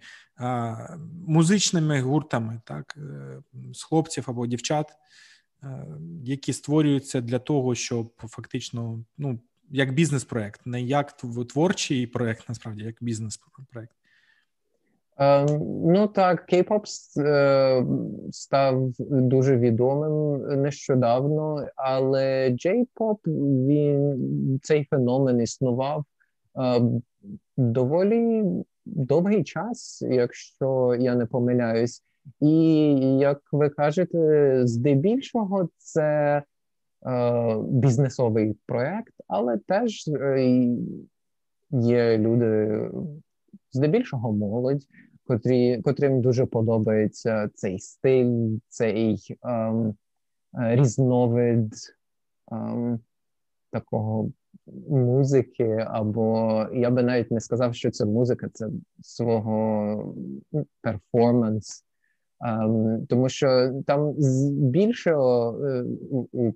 музичними 1.28 2.01
гуртами, 2.01 2.62
так 2.66 2.97
е, 2.97 3.41
з 3.74 3.84
хлопців 3.84 4.24
або 4.28 4.47
дівчат, 4.47 4.91
е, 5.64 5.86
які 6.24 6.53
створюються 6.53 7.22
для 7.22 7.39
того, 7.39 7.76
щоб 7.76 8.14
фактично 8.18 9.06
ну 9.18 9.39
як 9.70 9.93
бізнес-проект, 9.93 10.66
не 10.66 10.82
як 10.82 11.18
творчий 11.49 12.08
проект, 12.08 12.49
насправді 12.49 12.84
як 12.84 12.95
бізнес-проект? 13.01 13.91
Е, 15.20 15.45
ну 15.86 16.07
так, 16.07 16.45
Кей-поп 16.51 16.86
е, 17.18 17.86
став 18.32 18.91
дуже 18.99 19.57
відомим 19.57 20.41
нещодавно, 20.61 21.68
але 21.76 22.49
Джей-поп 22.49 23.20
він 23.68 24.59
цей 24.63 24.86
феномен 24.86 25.41
існував 25.41 26.05
е, 26.59 26.82
доволі 27.57 28.43
довгий 28.86 29.43
час, 29.43 30.01
якщо 30.09 30.95
я 30.99 31.16
не 31.16 31.26
помиляюсь, 31.26 32.03
і 32.41 32.88
як 33.20 33.41
ви 33.51 33.70
кажете, 33.70 34.61
здебільшого 34.68 35.70
це 35.78 36.41
бізнесовий 37.59 38.57
проект, 38.66 39.13
але 39.28 39.57
теж 39.57 40.09
є 41.72 42.18
люди, 42.18 42.82
здебільшого 43.76 44.32
молодь, 44.32 44.84
котрі, 45.28 45.82
котрим 45.82 46.21
дуже 46.21 46.45
подобається 46.45 47.49
цей 47.55 47.80
стиль, 47.80 48.57
цей 48.69 49.38
ем, 49.43 49.95
е, 50.59 50.76
різновид 50.76 51.73
ем, 52.51 52.99
такого 53.71 54.32
музики, 54.89 55.86
або 55.88 56.65
я 56.73 56.89
би 56.89 57.03
навіть 57.03 57.32
не 57.32 57.39
сказав, 57.39 57.76
що 57.76 57.91
це 57.91 58.05
музика, 58.05 58.49
це 58.53 58.69
свого 59.01 60.15
перформанс. 60.82 61.86
Um, 62.39 63.05
тому 63.07 63.30
що 63.30 63.71
там 63.88 64.13
більшого 64.71 65.59
е, 65.65 65.86
у 66.32 66.51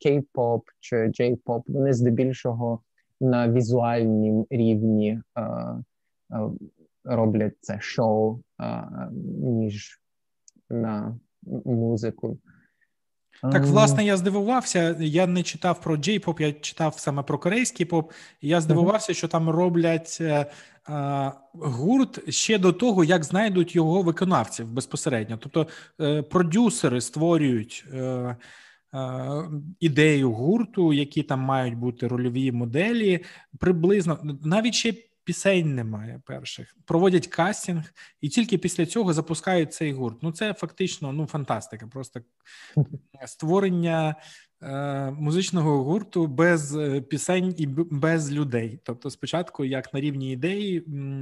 кей-поп 0.00 0.60
е, 0.60 0.72
чи 0.80 0.96
джей-поп, 0.96 1.62
вони 1.66 1.92
здебільшого 1.92 2.80
на 3.20 3.52
візуальнім 3.52 4.46
рівні 4.50 5.20
uh, 5.36 5.82
роблять 7.04 7.54
це 7.60 7.80
шоу, 7.80 8.40
uh, 8.58 9.12
ніж 9.42 10.00
на 10.70 11.18
музику. 11.64 12.38
Так, 13.52 13.66
власне, 13.66 14.04
я 14.04 14.16
здивувався. 14.16 14.96
Я 15.00 15.26
не 15.26 15.42
читав 15.42 15.80
про 15.80 15.96
джей-поп, 15.96 16.40
я 16.40 16.52
читав 16.52 16.94
саме 16.98 17.22
про 17.22 17.38
корейський 17.38 17.86
поп. 17.86 18.12
І 18.40 18.48
я 18.48 18.60
здивувався, 18.60 19.14
що 19.14 19.28
там 19.28 19.50
роблять 19.50 20.18
е, 20.20 20.46
е, 20.88 21.32
гурт 21.52 22.32
ще 22.32 22.58
до 22.58 22.72
того, 22.72 23.04
як 23.04 23.24
знайдуть 23.24 23.74
його 23.74 24.02
виконавців 24.02 24.72
безпосередньо. 24.72 25.38
Тобто 25.42 25.66
е, 26.00 26.22
продюсери 26.22 27.00
створюють 27.00 27.84
е, 27.92 27.98
е, 27.98 28.36
ідею 29.80 30.32
гурту, 30.32 30.92
які 30.92 31.22
там 31.22 31.40
мають 31.40 31.74
бути 31.74 32.06
рольові 32.06 32.52
моделі, 32.52 33.24
приблизно 33.58 34.38
навіть 34.42 34.74
ще 34.74 34.94
пісень 35.24 35.74
немає 35.74 36.20
перших, 36.24 36.76
проводять 36.84 37.26
кастинг, 37.26 37.94
і 38.20 38.28
тільки 38.28 38.58
після 38.58 38.86
цього 38.86 39.12
запускають 39.12 39.72
цей 39.72 39.92
гурт. 39.92 40.22
Ну 40.22 40.32
це 40.32 40.54
фактично 40.54 41.12
ну 41.12 41.26
фантастика. 41.26 41.86
Просто 41.86 42.20
створення 43.26 44.14
е, 44.62 45.10
музичного 45.10 45.84
гурту 45.84 46.26
без 46.26 46.76
е, 46.76 47.00
пісень 47.00 47.54
і 47.58 47.66
без 47.90 48.32
людей. 48.32 48.80
Тобто, 48.84 49.10
спочатку, 49.10 49.64
як 49.64 49.94
на 49.94 50.00
рівні 50.00 50.32
ідеї 50.32 50.80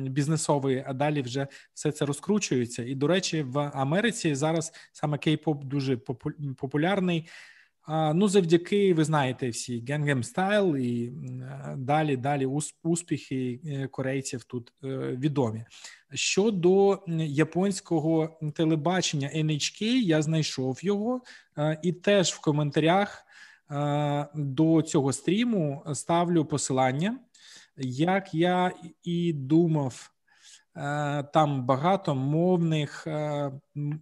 бізнесової, 0.09 0.85
а 0.87 0.93
далі 0.93 1.23
вже 1.23 1.47
все 1.75 1.93
це 1.93 2.07
розкручується. 2.07 2.83
І 2.83 2.95
до 2.95 3.07
речі, 3.07 3.43
в 3.43 3.59
Америці 3.59 4.35
зараз 4.35 4.73
саме 4.93 5.17
кей-поп 5.17 5.65
дуже 5.65 5.97
популярний. 6.57 7.29
Ну, 7.89 8.29
завдяки, 8.29 8.95
ви 8.95 9.05
знаєте, 9.05 9.49
всі 9.49 9.83
Gangnam 9.83 10.35
Style 10.35 10.77
і 10.77 11.13
далі 11.77 12.17
далі 12.17 12.49
успіхи 12.83 13.61
е, 13.67 13.87
корейців 13.87 14.45
тут 14.45 14.73
е, 14.85 14.87
відомі. 14.97 15.65
Щодо 16.15 16.99
японського 17.19 18.39
телебачення 18.55 19.29
NHK, 19.29 19.83
я 19.85 20.23
знайшов 20.23 20.85
його, 20.85 21.21
е, 21.59 21.81
і 21.83 21.93
теж 21.93 22.33
в 22.33 22.41
коментарях 22.41 23.25
до 24.35 24.83
цього 24.83 25.13
стріму 25.13 25.83
ставлю 25.95 26.45
посилання. 26.45 27.19
Як 27.77 28.35
я 28.35 28.73
і 29.03 29.33
думав, 29.33 30.11
там 31.33 31.65
багато 31.65 32.15
мовних 32.15 33.07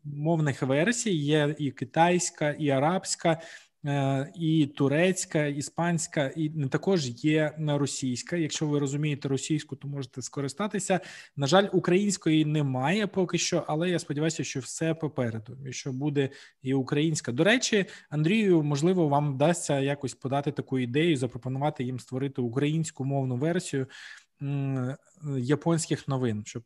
мовних 0.05 0.63
версій, 0.63 1.15
є 1.15 1.55
і 1.59 1.71
китайська, 1.71 2.51
і 2.51 2.71
арабська. 2.71 3.41
Е, 3.87 4.33
і 4.35 4.67
турецька, 4.67 5.47
іспанська, 5.47 6.33
і 6.37 6.49
також 6.49 7.25
є 7.25 7.55
російська. 7.59 8.37
Якщо 8.37 8.67
ви 8.67 8.79
розумієте 8.79 9.29
російську, 9.29 9.77
то 9.77 9.89
можете 9.89 10.23
скористатися. 10.23 11.01
На 11.37 11.47
жаль, 11.47 11.69
української 11.73 12.45
немає 12.45 13.07
поки 13.07 13.39
що, 13.39 13.65
але 13.67 13.91
я 13.91 13.99
сподіваюся, 13.99 14.45
що 14.45 14.61
все 14.61 14.95
попереду, 14.95 15.57
і 15.69 15.73
що 15.73 15.93
буде 15.93 16.29
і 16.63 16.75
українська. 16.75 17.33
До 17.33 17.45
речі, 17.45 17.87
Андрію, 18.11 18.63
можливо, 18.63 19.09
вам 19.09 19.35
вдасться 19.35 19.81
якось 19.81 20.15
подати 20.15 20.53
таку 20.53 20.79
ідею, 20.79 21.17
запропонувати 21.17 21.85
їм 21.85 22.01
створити 22.01 22.41
українську 22.43 23.05
мовну 23.05 23.37
версію 23.37 23.87
японських 25.39 26.09
новин, 26.09 26.43
щоб 26.47 26.63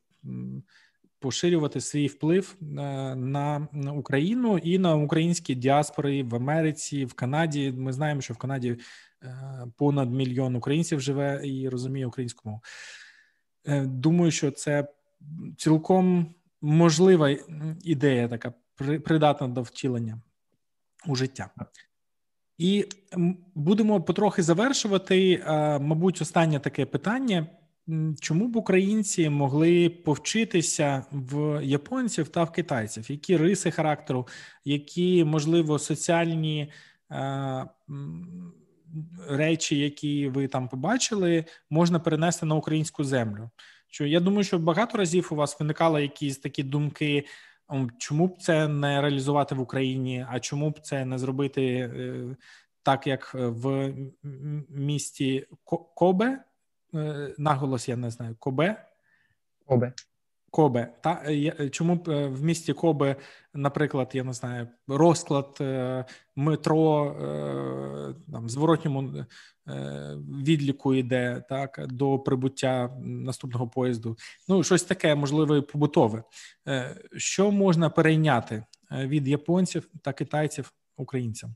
поширювати 1.24 1.80
свій 1.80 2.06
вплив 2.06 2.56
е, 2.60 2.64
на 3.14 3.68
Україну 3.96 4.58
і 4.58 4.78
на 4.78 4.94
українські 4.94 5.54
діаспори 5.54 6.22
в 6.22 6.34
Америці, 6.34 7.04
в 7.04 7.14
Канаді. 7.14 7.72
Ми 7.72 7.92
знаємо, 7.92 8.20
що 8.20 8.34
в 8.34 8.36
Канаді 8.36 8.76
е, 9.22 9.66
понад 9.76 10.12
мільйон 10.12 10.56
українців 10.56 11.00
живе 11.00 11.40
і 11.44 11.68
розуміє 11.68 12.06
українську 12.06 12.48
мову. 12.48 12.60
Е, 13.66 13.84
думаю, 13.86 14.30
що 14.30 14.50
це 14.50 14.88
цілком 15.56 16.34
можлива 16.60 17.36
ідея, 17.82 18.28
така 18.28 18.52
придатна 19.04 19.48
до 19.48 19.62
втілення 19.62 20.20
у 21.06 21.16
життя. 21.16 21.50
І 22.58 22.86
будемо 23.54 24.02
потрохи 24.02 24.42
завершувати. 24.42 25.44
Мабуть, 25.80 26.22
останнє 26.22 26.60
таке 26.60 26.86
питання. 26.86 27.46
Чому 28.20 28.48
б 28.48 28.56
українці 28.56 29.28
могли 29.28 29.88
повчитися 29.88 31.04
в 31.12 31.64
японців 31.64 32.28
та 32.28 32.44
в 32.44 32.52
китайців? 32.52 33.10
Які 33.10 33.36
риси 33.36 33.70
характеру, 33.70 34.28
які 34.64 35.24
можливо 35.24 35.78
соціальні 35.78 36.72
е, 37.10 37.66
речі, 39.28 39.78
які 39.78 40.28
ви 40.28 40.48
там 40.48 40.68
побачили, 40.68 41.44
можна 41.70 42.00
перенести 42.00 42.46
на 42.46 42.54
українську 42.54 43.04
землю? 43.04 43.50
Що 43.88 44.06
я 44.06 44.20
думаю, 44.20 44.44
що 44.44 44.58
багато 44.58 44.98
разів 44.98 45.28
у 45.30 45.34
вас 45.34 45.60
виникали 45.60 46.02
якісь 46.02 46.38
такі 46.38 46.62
думки, 46.62 47.24
чому 47.98 48.26
б 48.26 48.38
це 48.38 48.68
не 48.68 49.00
реалізувати 49.00 49.54
в 49.54 49.60
Україні, 49.60 50.26
а 50.30 50.40
чому 50.40 50.70
б 50.70 50.80
це 50.80 51.04
не 51.04 51.18
зробити 51.18 51.64
е, 51.64 52.36
так, 52.82 53.06
як 53.06 53.34
в 53.34 53.94
місті 54.68 55.46
Кобе? 55.94 56.44
Е, 56.94 57.34
наголос, 57.38 57.88
я 57.88 57.96
не 57.96 58.10
знаю, 58.10 58.36
Кобе. 58.38 58.84
Кобе. 59.66 59.92
Кобе. 60.50 60.94
Та 61.00 61.22
чому 61.70 61.94
б 61.94 62.26
в 62.26 62.42
місті 62.42 62.72
Кобе, 62.72 63.16
наприклад, 63.54 64.10
я 64.12 64.24
не 64.24 64.32
знаю, 64.32 64.68
розклад 64.88 65.58
метро 66.36 67.16
там 68.32 68.48
зворотньому 68.48 69.26
відліку 70.42 70.94
йде 70.94 71.44
так 71.48 71.86
до 71.86 72.18
прибуття 72.18 72.96
наступного 73.02 73.68
поїзду. 73.68 74.16
Ну 74.48 74.62
щось 74.62 74.82
таке, 74.82 75.14
можливо, 75.14 75.56
і 75.56 75.60
побутове. 75.60 76.22
Що 77.16 77.50
можна 77.50 77.90
перейняти 77.90 78.64
від 78.90 79.28
японців 79.28 79.88
та 80.02 80.12
китайців 80.12 80.72
українцям? 80.96 81.54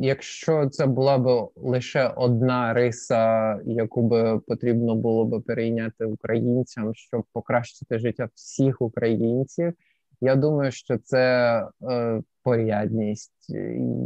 Якщо 0.00 0.68
це 0.68 0.86
була 0.86 1.18
б 1.18 1.48
лише 1.56 2.08
одна 2.08 2.72
риса, 2.72 3.54
яку 3.64 4.02
би 4.02 4.40
потрібно 4.46 4.94
було 4.94 5.24
б 5.24 5.42
перейняти 5.42 6.04
українцям, 6.04 6.94
щоб 6.94 7.24
покращити 7.32 7.98
життя 7.98 8.28
всіх 8.34 8.82
українців, 8.82 9.72
я 10.20 10.36
думаю, 10.36 10.70
що 10.70 10.98
це 10.98 11.68
е, 11.90 12.22
порядність. 12.42 13.50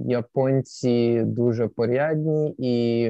Японці 0.06 1.22
дуже 1.26 1.68
порядні, 1.68 2.54
і 2.58 3.06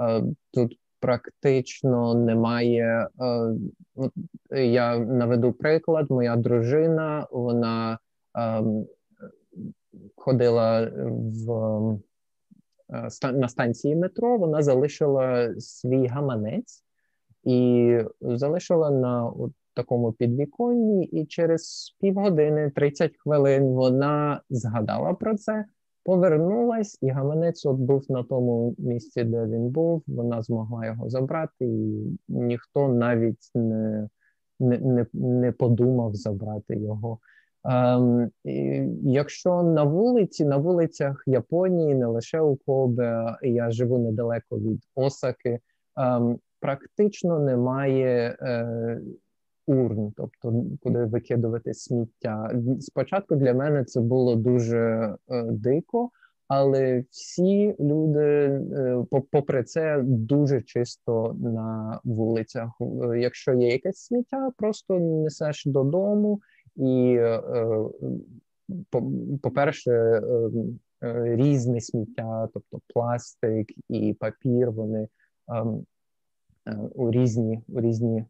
е, 0.00 0.22
тут 0.50 0.78
практично 1.00 2.14
немає. 2.14 3.08
Е, 4.50 4.66
я 4.66 4.98
наведу 4.98 5.52
приклад, 5.52 6.10
моя 6.10 6.36
дружина, 6.36 7.26
вона. 7.30 7.98
Е, 9.94 9.98
ходила 10.16 10.90
в 11.46 11.52
е, 13.22 13.32
на 13.32 13.48
станції 13.48 13.96
метро, 13.96 14.38
вона 14.38 14.62
залишила 14.62 15.54
свій 15.58 16.06
гаманець 16.06 16.84
і 17.44 17.98
залишила 18.20 18.90
на 18.90 19.26
от 19.26 19.52
такому 19.74 20.12
підвіконні, 20.12 21.04
і 21.04 21.26
через 21.26 21.94
півгодини, 22.00 22.70
30 22.70 23.16
хвилин, 23.16 23.64
вона 23.64 24.40
згадала 24.50 25.14
про 25.14 25.36
це, 25.36 25.64
повернулась, 26.04 26.98
і 27.02 27.08
гаманець 27.08 27.66
от 27.66 27.76
був 27.76 28.04
на 28.08 28.22
тому 28.22 28.74
місці, 28.78 29.24
де 29.24 29.46
він 29.46 29.68
був. 29.68 30.02
Вона 30.06 30.42
змогла 30.42 30.86
його 30.86 31.10
забрати, 31.10 31.66
і 31.66 32.18
ніхто 32.28 32.88
навіть 32.88 33.50
не, 33.54 34.08
не, 34.60 34.78
не, 34.78 35.06
не 35.12 35.52
подумав 35.52 36.14
забрати 36.14 36.76
його. 36.76 37.18
Ем, 37.64 38.30
Якщо 39.02 39.62
на 39.62 39.84
вулиці, 39.84 40.44
на 40.44 40.56
вулицях 40.56 41.22
Японії, 41.26 41.94
не 41.94 42.06
лише 42.06 42.40
у 42.40 42.56
Кобе, 42.56 43.36
я 43.42 43.70
живу 43.70 43.98
недалеко 43.98 44.58
від 44.58 44.80
Осаки, 44.94 45.58
ем, 45.96 46.38
практично 46.60 47.38
немає 47.38 48.36
е, 48.40 49.00
урн, 49.66 50.12
тобто 50.16 50.64
куди 50.82 51.04
викидувати 51.04 51.74
сміття. 51.74 52.52
Спочатку 52.80 53.36
для 53.36 53.54
мене 53.54 53.84
це 53.84 54.00
було 54.00 54.36
дуже 54.36 55.14
е, 55.28 55.42
дико, 55.42 56.10
але 56.48 57.04
всі 57.10 57.76
люди, 57.80 58.20
е, 58.20 59.04
попри 59.30 59.64
це, 59.64 60.00
дуже 60.04 60.62
чисто 60.62 61.36
на 61.40 62.00
вулицях. 62.04 62.70
Якщо 63.16 63.54
є 63.54 63.68
якесь 63.68 63.96
сміття, 63.96 64.50
просто 64.56 64.98
несеш 64.98 65.66
додому. 65.66 66.40
І, 66.80 67.16
е, 67.16 67.42
по-перше, 69.42 69.90
е, 69.90 70.22
е, 71.02 71.36
різне 71.36 71.80
сміття, 71.80 72.48
тобто 72.54 72.80
пластик 72.86 73.72
і 73.88 74.14
папір, 74.14 74.70
вони 74.70 75.08
ем, 75.48 75.86
у 76.94 77.10
різні, 77.10 77.60
у 77.68 77.80
різні, 77.80 78.24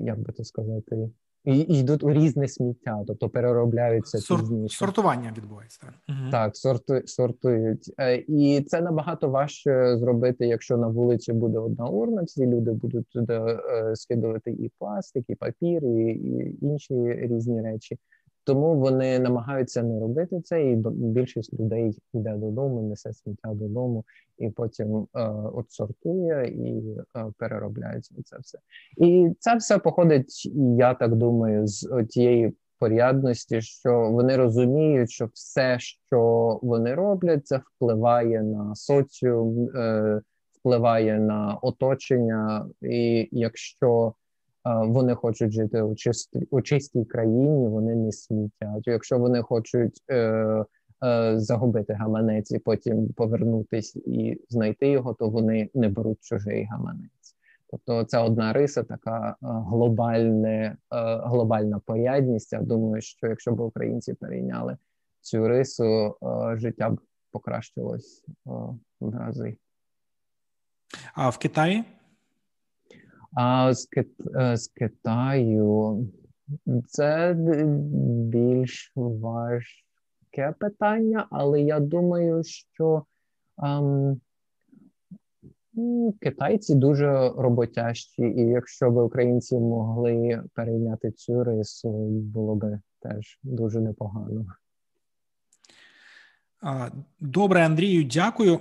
як 0.00 0.18
би 0.18 0.32
то 0.32 0.44
сказати, 0.44 1.10
і 1.44 1.58
йдуть 1.58 2.04
у 2.04 2.12
різне 2.12 2.48
сміття, 2.48 3.04
тобто 3.06 3.28
переробляються 3.28 4.18
Сор. 4.18 4.40
Сортування 4.68 5.32
відбувається. 5.36 5.80
Так, 6.06 6.16
так 6.30 6.56
сорту, 6.56 7.00
сортують. 7.04 7.92
І 8.28 8.64
це 8.66 8.80
набагато 8.80 9.28
важче 9.28 9.96
зробити, 9.98 10.46
якщо 10.46 10.76
на 10.76 10.88
вулиці 10.88 11.32
буде 11.32 11.58
одна 11.58 11.86
урна, 11.86 12.22
всі 12.22 12.46
люди 12.46 12.72
будуть 12.72 13.08
туди 13.08 13.58
скидувати 13.94 14.50
і 14.50 14.70
пластик, 14.78 15.24
і 15.28 15.34
папір, 15.34 15.84
і, 15.84 16.12
і 16.12 16.58
інші 16.62 17.12
різні 17.12 17.62
речі. 17.62 17.98
Тому 18.48 18.74
вони 18.74 19.18
намагаються 19.18 19.82
не 19.82 20.00
робити 20.00 20.40
це, 20.40 20.62
і 20.62 20.76
більшість 20.86 21.60
людей 21.60 21.98
йде 22.14 22.34
додому, 22.36 22.82
несе 22.82 23.12
сміття 23.12 23.54
додому, 23.54 24.04
і 24.38 24.50
потім 24.50 25.06
е, 25.14 25.28
от 25.54 25.70
сортує 25.70 26.48
і 26.48 26.96
е, 27.16 27.32
переробляється 27.38 28.14
це 28.24 28.36
все. 28.38 28.58
І 28.96 29.30
це 29.38 29.56
все 29.56 29.78
походить, 29.78 30.50
я 30.78 30.94
так 30.94 31.16
думаю, 31.16 31.66
з 31.66 32.06
тієї 32.08 32.54
порядності, 32.78 33.60
що 33.60 34.10
вони 34.10 34.36
розуміють, 34.36 35.10
що 35.10 35.28
все, 35.34 35.76
що 35.78 36.20
вони 36.62 36.94
роблять, 36.94 37.46
це 37.46 37.60
впливає 37.74 38.42
на 38.42 38.74
соціум, 38.74 39.68
е, 39.76 40.20
впливає 40.58 41.18
на 41.18 41.58
оточення, 41.62 42.66
і 42.82 43.28
якщо 43.32 44.14
вони 44.64 45.14
хочуть 45.14 45.52
жити 45.52 45.82
у 45.82 45.94
чистій 45.94 46.48
у 46.50 46.60
чистій 46.60 47.04
країні, 47.04 47.68
вони 47.68 47.94
не 47.94 48.12
смітять. 48.12 48.86
Якщо 48.86 49.18
вони 49.18 49.42
хочуть 49.42 50.02
е, 50.10 50.16
е, 51.04 51.34
загубити 51.38 51.92
гаманець 51.92 52.50
і 52.50 52.58
потім 52.58 53.08
повернутись 53.08 53.96
і 53.96 54.40
знайти 54.48 54.88
його, 54.88 55.14
то 55.14 55.28
вони 55.28 55.70
не 55.74 55.88
беруть 55.88 56.20
чужий 56.20 56.64
гаманець. 56.64 57.34
Тобто 57.70 58.04
це 58.04 58.18
одна 58.18 58.52
риса, 58.52 58.82
така 58.82 59.28
е, 59.30 59.36
глобальне, 59.42 60.64
е, 60.64 60.76
глобальна 61.16 61.78
порядність. 61.78 62.52
Я 62.52 62.60
думаю, 62.60 63.02
що 63.02 63.26
якщо 63.26 63.52
б 63.52 63.60
українці 63.60 64.14
перейняли 64.14 64.76
цю 65.20 65.48
рису, 65.48 66.16
е, 66.22 66.56
життя 66.56 66.90
б 66.90 67.00
покращилось 67.30 68.24
в 69.00 69.18
рази. 69.18 69.56
А 71.14 71.28
в 71.28 71.38
Китаї? 71.38 71.84
А 73.34 73.74
з. 73.74 73.88
Е, 74.36 74.56
з 74.56 74.68
Китаю 74.68 76.06
це 76.86 77.36
більш 78.28 78.92
важке 78.96 80.54
питання, 80.58 81.26
але 81.30 81.60
я 81.60 81.80
думаю, 81.80 82.42
що 82.44 83.04
ем, 83.62 84.20
китайці 86.20 86.74
дуже 86.74 87.32
роботящі, 87.36 88.22
і 88.22 88.40
якщо 88.40 88.90
б 88.90 88.96
українці 88.96 89.58
могли 89.58 90.42
перейняти 90.54 91.10
цю 91.10 91.44
рису, 91.44 91.90
було 92.08 92.54
б 92.54 92.78
теж 93.00 93.38
дуже 93.42 93.80
непогано. 93.80 94.46
Добре, 97.20 97.64
Андрію, 97.64 98.04
дякую. 98.04 98.60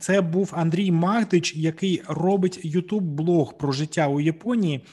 Це 0.00 0.20
був 0.20 0.52
Андрій 0.56 0.90
Магдич, 0.90 1.56
який 1.56 2.02
робить 2.08 2.66
youtube 2.66 3.00
блог 3.00 3.58
про 3.58 3.72
життя 3.72 4.08
у 4.08 4.20
Японії. 4.20 4.84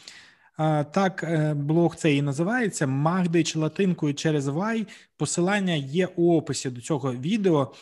Так, 0.92 1.24
е, 1.24 1.54
блог 1.54 1.96
цей 1.96 2.18
і 2.18 2.22
називається 2.22 2.88
Магдич 2.88 3.56
латинкою 3.56 4.14
через 4.14 4.48
Вай. 4.48 4.88
Посилання 5.18 5.74
є 5.74 6.08
у 6.16 6.38
описі 6.38 6.70
до 6.70 6.82
цього 6.82 7.14
відео. 7.14 7.74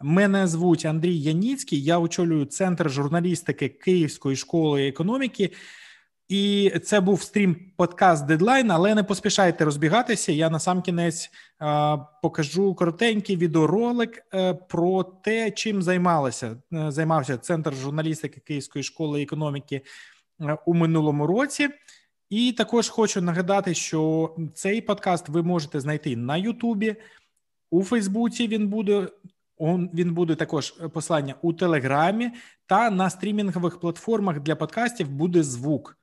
Мене 0.00 0.46
звуть 0.46 0.84
Андрій 0.84 1.18
Яніцький. 1.18 1.82
Я 1.82 1.98
очолюю 1.98 2.44
центр 2.44 2.90
журналістики 2.90 3.68
Київської 3.68 4.36
школи 4.36 4.88
економіки. 4.88 5.50
І 6.28 6.72
це 6.84 7.00
був 7.00 7.22
стрім 7.22 7.56
подкаст 7.76 8.26
Дедлайн, 8.26 8.70
але 8.70 8.94
не 8.94 9.04
поспішайте 9.04 9.64
розбігатися. 9.64 10.32
Я 10.32 10.50
на 10.50 10.58
сам 10.58 10.82
кінець 10.82 11.30
а, 11.58 11.96
покажу 12.22 12.74
коротенький 12.74 13.36
відеоролик 13.36 14.26
е, 14.34 14.54
про 14.54 15.02
те, 15.02 15.50
чим 15.50 15.82
займалося. 15.82 16.56
Е, 16.72 16.90
займався 16.90 17.38
центр 17.38 17.74
журналістики 17.74 18.40
Київської 18.40 18.82
школи 18.82 19.22
економіки 19.22 19.80
е, 20.40 20.58
у 20.66 20.74
минулому 20.74 21.26
році. 21.26 21.68
І 22.30 22.52
також 22.52 22.88
хочу 22.88 23.20
нагадати, 23.20 23.74
що 23.74 24.34
цей 24.54 24.80
подкаст 24.80 25.28
ви 25.28 25.42
можете 25.42 25.80
знайти 25.80 26.16
на 26.16 26.36
Ютубі, 26.36 26.96
у 27.70 27.84
Фейсбуці. 27.84 28.48
Він 28.48 28.68
буде 28.68 29.08
він 29.94 30.14
буде 30.14 30.34
також 30.34 30.70
послання 30.70 31.34
у 31.42 31.52
Телеграмі 31.52 32.30
та 32.66 32.90
на 32.90 33.10
стрімінгових 33.10 33.80
платформах 33.80 34.40
для 34.40 34.56
подкастів 34.56 35.10
буде 35.10 35.42
звук. 35.42 35.98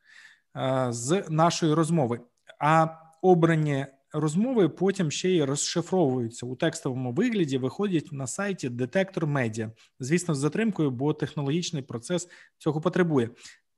Е, 0.56 0.88
з 0.90 1.24
нашої 1.30 1.74
розмови. 1.74 2.20
А 2.60 2.88
обрані 3.22 3.86
розмови 4.14 4.70
потім 4.70 5.12
ще 5.12 5.30
й 5.30 5.44
розшифровуються 5.44 6.46
у 6.46 6.56
текстовому 6.56 7.12
вигляді, 7.12 7.58
виходять 7.58 8.12
на 8.12 8.28
сайті 8.28 8.70
Детектор 8.70 9.28
Медіа. 9.28 9.72
Звісно, 10.00 10.36
з 10.36 10.38
затримкою, 10.38 10.92
бо 10.92 11.14
технологічний 11.14 11.84
процес 11.84 12.28
цього 12.58 12.82
потребує. 12.82 13.30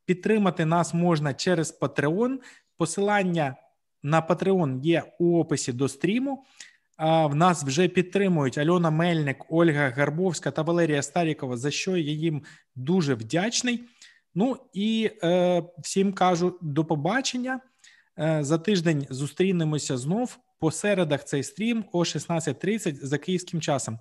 Підтримати 0.06 0.66
нас 0.66 0.94
можна 0.94 1.34
через 1.34 1.80
Patreon. 1.82 2.38
Посилання 2.78 3.56
на 4.04 4.22
Patreon 4.22 4.82
є 4.82 5.04
у 5.20 5.40
описі 5.40 5.74
до 5.74 5.88
стріму. 5.88 6.44
В 7.00 7.36
нас 7.36 7.64
вже 7.64 7.88
підтримують 7.88 8.58
Альона 8.58 8.90
Мельник, 8.90 9.46
Ольга 9.50 9.90
Гарбовська 9.90 10.52
та 10.52 10.62
Валерія 10.62 11.02
Старікова, 11.02 11.58
за 11.58 11.72
що 11.72 11.98
я 11.98 12.12
їм 12.12 12.44
дуже 12.76 13.14
вдячний. 13.14 13.84
Ну 14.40 14.58
і 14.74 15.12
е, 15.24 15.64
всім 15.78 16.14
кажу 16.14 16.58
до 16.62 16.86
побачення. 16.86 17.60
Е, 18.20 18.40
за 18.42 18.58
тиждень 18.58 19.08
зустрінемося 19.10 19.98
знов 19.98 20.38
по 20.60 20.72
середах. 20.72 21.26
Цей 21.26 21.44
стрім 21.44 21.86
о 21.92 22.00
16.30 22.00 23.06
за 23.06 23.18
київським 23.18 23.62
часом. 23.62 24.00